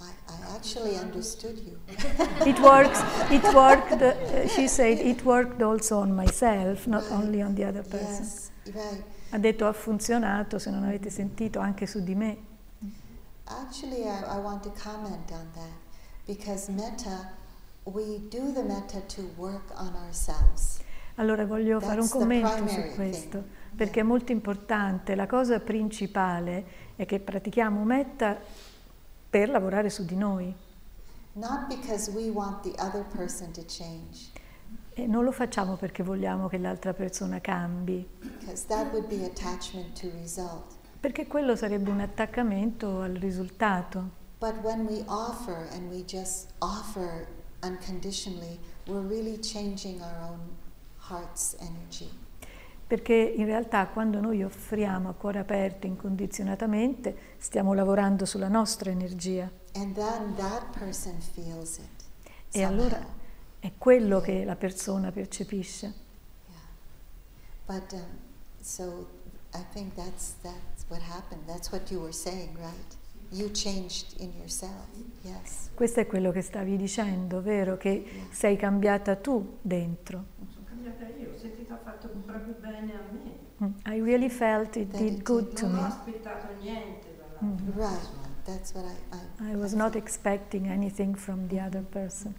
I, 0.00 0.10
I 0.28 0.56
actually 0.56 0.96
understood 0.96 1.58
you. 1.58 1.78
it 2.46 2.58
works. 2.60 3.00
It 3.30 3.42
worked. 3.54 3.92
Uh, 4.02 4.46
she 4.48 4.68
said 4.68 4.98
it 4.98 5.24
worked 5.24 5.60
also 5.62 5.98
on 5.98 6.14
myself, 6.14 6.86
not 6.86 7.04
only 7.10 7.42
on 7.42 7.54
the 7.54 7.64
other 7.64 7.82
person. 7.82 8.24
Yes, 8.24 8.50
right. 8.74 9.02
Ha 9.30 9.38
detto 9.38 9.66
ha 9.66 9.72
funzionato, 9.72 10.58
se 10.58 10.70
non 10.70 10.84
avete 10.84 11.10
sentito, 11.10 11.58
anche 11.60 11.86
su 11.86 12.00
di 12.02 12.14
me. 12.14 12.36
Actually, 13.46 14.04
I, 14.04 14.36
I 14.36 14.38
want 14.40 14.62
to 14.62 14.70
comment 14.70 15.30
on 15.32 15.46
that 15.54 15.72
because 16.26 16.68
metta, 16.70 17.30
we 17.92 18.20
do 18.28 18.52
the 18.52 18.62
metta 18.62 19.00
to 19.00 19.22
work 19.36 19.72
on 19.76 19.94
ourselves. 20.04 20.78
Allora 21.16 21.44
voglio 21.44 21.80
fare 21.80 22.00
un 22.00 22.06
That's 22.06 22.12
commento 22.12 22.68
su 22.68 22.80
questo, 22.94 23.38
thing. 23.38 23.76
perché 23.76 24.00
è 24.00 24.04
molto 24.04 24.32
importante. 24.32 25.14
La 25.14 25.26
cosa 25.26 25.58
principale 25.60 26.64
è 26.96 27.04
che 27.06 27.18
pratichiamo 27.18 27.82
metta 27.84 28.38
per 29.30 29.48
lavorare 29.48 29.90
su 29.90 30.04
di 30.04 30.16
noi 30.16 30.54
Not 31.34 31.68
because 31.68 32.10
we 32.10 32.30
want 32.30 32.62
the 32.62 32.74
other 32.82 33.04
person 33.14 33.52
to 33.52 33.62
change, 33.66 34.30
e 34.94 35.06
non 35.06 35.22
lo 35.22 35.30
facciamo 35.30 35.76
perché 35.76 36.02
vogliamo 36.02 36.48
che 36.48 36.58
l'altra 36.58 36.92
persona 36.94 37.40
cambi, 37.40 38.04
because 38.20 38.66
that 38.66 38.90
would 38.92 39.06
be 39.06 39.24
attachment 39.24 39.92
to 40.00 40.08
result. 40.20 40.74
perché 40.98 41.28
quello 41.28 41.54
sarebbe 41.54 41.90
un 41.90 42.00
attaccamento 42.00 43.02
al 43.02 43.12
risultato. 43.12 44.16
But 44.40 44.62
when 44.62 44.86
we 44.86 45.04
offer 45.06 45.68
and 45.72 45.88
we 45.90 46.04
just 46.04 46.48
offer 46.58 47.28
unconditionally, 47.62 48.58
we're 48.86 49.06
really 49.06 49.38
changing 49.40 50.00
our 50.00 50.30
own 50.30 50.40
heart's 51.08 51.56
energy. 51.60 52.10
Perché 52.86 53.12
in 53.14 53.44
realtà 53.44 53.86
quando 53.88 54.18
noi 54.20 54.42
offriamo 54.42 55.10
a 55.10 55.12
cuore 55.12 55.38
aperto 55.40 55.86
incondizionatamente 55.86 57.34
stiamo 57.36 57.74
lavorando 57.74 58.24
sulla 58.24 58.48
nostra 58.48 58.90
energia 58.90 59.50
And 59.74 59.94
then 59.94 60.34
that 60.36 60.70
person 60.78 61.20
feels 61.20 61.76
it. 61.76 62.04
e 62.50 62.62
allora 62.64 62.94
somehow. 62.96 63.10
è 63.60 63.72
quello 63.76 64.20
che 64.22 64.42
la 64.44 64.56
persona 64.56 65.12
percepisce. 65.12 65.92
Yeah. 66.48 67.76
But 67.78 67.92
um, 67.92 68.06
so 68.62 69.06
I 69.52 69.62
think 69.74 69.94
that's 69.94 70.34
that's 70.42 70.84
what 70.88 71.02
happened. 71.02 71.42
That's 71.46 71.70
what 71.70 71.90
you 71.90 72.00
were 72.00 72.12
saying, 72.12 72.56
right? 72.58 72.96
You 73.30 73.50
changed 73.52 74.14
in 74.20 74.32
yourself. 74.38 74.86
Yes. 75.22 75.70
Questo 75.74 76.00
è 76.00 76.06
quello 76.06 76.30
che 76.32 76.40
stavi 76.42 76.76
dicendo, 76.76 77.42
vero? 77.42 77.76
Che 77.76 78.04
sei 78.30 78.56
cambiata 78.56 79.16
tu 79.16 79.58
dentro. 79.60 80.24
Sono 80.50 80.64
cambiata 80.66 81.06
io, 81.18 81.30
ho 81.34 81.38
sentito 81.38 81.74
ha 81.74 81.78
fatto 81.82 82.08
proprio 82.24 82.54
bene 82.60 82.92
a 82.94 83.02
me. 83.12 83.36
Mm. 83.62 83.72
I 83.94 84.00
really 84.00 84.28
felt 84.30 84.76
it 84.76 84.90
That 84.90 85.00
did 85.00 85.12
it 85.18 85.22
good 85.22 85.48
did 85.48 85.56
to 85.58 85.66
Non 85.66 85.76
ho 85.78 85.80
me. 85.82 85.86
aspettato 85.88 86.46
niente 86.60 87.16
dall'altra 87.16 87.46
Mm. 87.46 87.78
Right. 87.78 88.08
That's 88.44 88.72
what 88.72 88.84
I. 88.86 89.46
I 89.46 89.52
I 89.52 89.56
was 89.56 89.72
not 89.74 89.94
expecting 89.94 90.66
anything 90.68 91.14
from 91.14 91.48
the 91.48 91.60
other 91.60 91.82
person. 91.82 92.34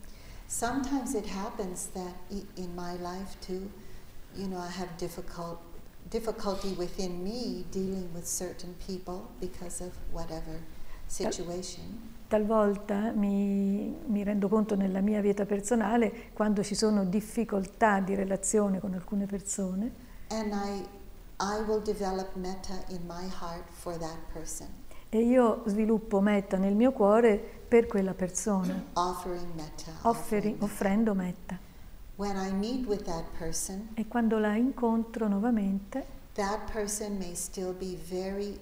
Sometimes 0.47 1.13
it 1.13 1.27
happens 1.27 1.89
that 1.93 2.13
in 2.55 2.73
my 2.73 2.95
life 2.99 3.37
too, 3.39 3.69
you 4.35 4.47
know, 4.47 4.57
I 4.59 4.71
have 4.71 4.89
difficult 4.97 5.59
difficulty 6.09 6.73
within 6.75 7.23
me 7.23 7.65
dealing 7.71 8.11
with 8.13 8.25
certain 8.25 8.73
people 8.87 9.29
because 9.39 9.79
of 9.79 9.91
whatever 10.11 10.59
situation. 11.09 12.07
Talvolta 12.27 13.11
mi, 13.11 13.95
mi 14.05 14.23
rendo 14.23 14.47
conto 14.47 14.75
nella 14.75 15.01
mia 15.01 15.19
vita 15.19 15.45
personale 15.45 16.29
quando 16.33 16.63
ci 16.63 16.75
sono 16.75 17.03
difficoltà 17.03 17.99
di 17.99 18.13
relazione 18.13 18.79
con 18.79 18.93
alcune 18.93 19.25
persone 19.25 19.91
I 20.29 20.85
I 21.39 21.63
person, 24.31 24.67
e 25.09 25.21
io 25.21 25.63
sviluppo 25.65 26.21
metta 26.21 26.57
nel 26.57 26.75
mio 26.75 26.91
cuore 26.91 27.41
per 27.67 27.87
quella 27.87 28.13
persona, 28.13 28.85
metta. 29.55 29.91
offeri- 30.01 30.55
offrendo 30.59 31.15
metta. 31.15 31.57
When 32.17 32.35
I 32.35 32.51
meet 32.51 32.85
with 32.85 33.03
that 33.03 33.23
person, 33.37 33.89
E 33.95 34.07
quando 34.07 34.37
la 34.37 34.55
incontro 34.55 35.27
nuovamente, 35.27 36.05
that 36.33 36.71
person 36.71 37.17
may 37.17 37.33
still 37.33 37.73
be 37.73 37.97
very 38.07 38.59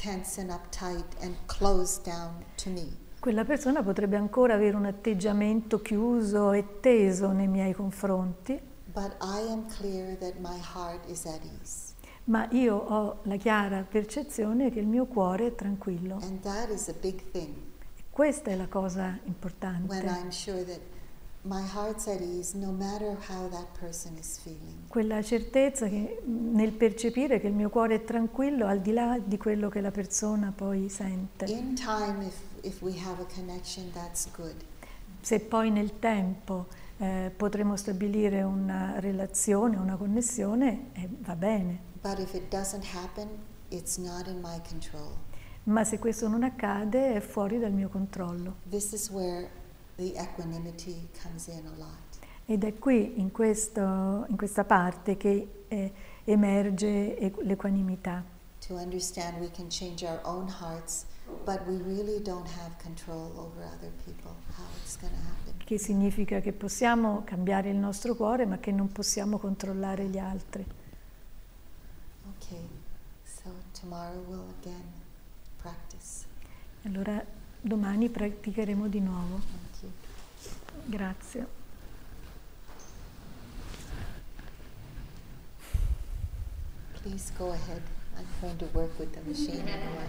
tense 0.00 0.40
and 0.40 0.50
uptight 0.50 1.04
and 1.20 1.34
closed 1.46 2.04
down 2.04 2.44
to 2.62 2.70
me. 2.70 2.86
quella 3.18 3.44
persona 3.44 3.82
potrebbe 3.82 4.16
ancora 4.16 4.54
avere 4.54 4.76
un 4.76 4.86
atteggiamento 4.86 5.82
chiuso 5.82 6.52
e 6.52 6.78
teso 6.80 7.32
nei 7.32 7.48
miei 7.48 7.72
confronti, 7.72 8.60
But 8.92 9.16
I 9.20 9.50
am 9.50 9.66
clear 9.68 10.16
that 10.18 10.34
my 10.38 10.58
heart 10.74 11.04
is 11.08 11.24
at 11.26 11.40
ease. 11.44 11.94
ma 12.24 12.46
io 12.50 12.76
ho 12.76 13.18
la 13.24 13.36
chiara 13.36 13.82
percezione 13.88 14.70
che 14.70 14.78
il 14.80 14.86
mio 14.86 15.06
cuore 15.06 15.48
è 15.48 15.54
tranquillo. 15.54 16.18
And 16.22 16.40
that 16.42 16.68
is 16.70 16.88
a 16.88 16.94
big 16.98 17.20
thing. 17.32 17.54
E 17.96 18.04
questa 18.10 18.50
è 18.50 18.56
la 18.56 18.66
cosa 18.68 19.02
When 19.02 19.22
importante. 19.26 20.06
I'm 20.06 20.30
sure 20.30 20.64
that 20.64 20.80
ease 21.44 22.56
no. 22.58 22.76
Quella 24.88 25.22
certezza 25.22 25.88
che, 25.88 26.22
nel 26.24 26.72
percepire 26.72 27.40
che 27.40 27.46
il 27.46 27.54
mio 27.54 27.70
cuore 27.70 27.96
è 27.96 28.04
tranquillo 28.04 28.66
al 28.66 28.80
di 28.80 28.92
là 28.92 29.18
di 29.22 29.36
quello 29.36 29.68
che 29.68 29.80
la 29.80 29.90
persona 29.90 30.52
poi 30.54 30.88
sente. 30.88 31.44
In 31.46 31.74
time, 31.74 32.26
if, 32.26 32.40
if 32.62 32.82
we 32.82 32.92
have 33.04 33.22
a 33.22 33.26
connection, 33.32 33.90
that's 33.92 34.28
good. 34.34 34.54
Se 35.20 35.40
poi 35.40 35.70
nel 35.70 35.98
tempo 35.98 36.66
eh, 36.98 37.32
potremo 37.34 37.76
stabilire 37.76 38.42
una 38.42 38.98
relazione, 38.98 39.76
una 39.76 39.96
connessione, 39.96 40.90
eh, 40.92 41.08
va 41.20 41.36
bene. 41.36 41.86
But 42.00 42.18
if 42.18 42.34
it 42.34 42.48
doesn't 42.50 42.84
happen, 42.94 43.28
it's 43.68 43.96
not 43.96 44.26
in 44.26 44.40
my 44.40 44.60
control. 44.68 45.16
Ma 45.64 45.84
se 45.84 45.98
questo 45.98 46.28
non 46.28 46.44
accade 46.44 47.14
è 47.14 47.20
fuori 47.20 47.58
dal 47.58 47.72
mio 47.72 47.88
controllo. 47.88 48.56
This 48.70 48.92
is 48.92 49.10
where 49.10 49.50
the 49.98 50.14
equanimity 50.16 51.08
comes 51.22 51.48
in 51.48 51.66
a 51.66 51.76
lot. 51.78 52.18
Ed 52.46 52.64
è 52.64 52.78
qui, 52.78 53.18
in, 53.20 53.30
questo- 53.30 54.24
in 54.28 54.36
questa 54.36 54.64
parte, 54.64 55.16
che 55.16 55.64
eh, 55.68 55.92
emerge 56.24 57.32
l'equanimità. 57.42 58.24
To 58.66 58.74
understand 58.74 59.38
we 59.40 59.50
can 59.50 59.66
change 59.68 60.04
our 60.06 60.20
own 60.24 60.48
hearts, 60.48 61.04
but 61.44 61.60
we 61.66 61.76
really 61.82 62.22
don't 62.22 62.46
have 62.58 62.76
control 62.82 63.32
over 63.36 63.62
other 63.64 63.90
people, 64.04 64.32
how 64.56 64.64
it's 64.82 64.96
going 64.98 65.12
to 65.12 65.20
happen. 65.20 65.56
che 65.64 65.78
significa 65.78 66.40
che 66.40 66.52
possiamo 66.52 67.22
cambiare 67.24 67.68
il 67.68 67.76
nostro 67.76 68.14
cuore, 68.14 68.46
ma 68.46 68.58
che 68.58 68.72
non 68.72 68.90
possiamo 68.90 69.36
controllare 69.38 70.06
gli 70.06 70.16
altri. 70.18 70.64
Okay, 72.38 72.66
so 73.24 73.50
tomorrow 73.78 74.24
we'll 74.28 74.48
again 74.60 74.84
practice. 75.60 76.24
Allora 76.84 77.22
domani 77.60 78.08
praticheremo 78.08 78.88
di 78.88 79.00
nuovo. 79.00 79.57
Grazie. 80.88 81.46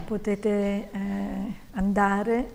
Potete 0.06 0.90
eh, 0.92 1.54
andare 1.72 2.52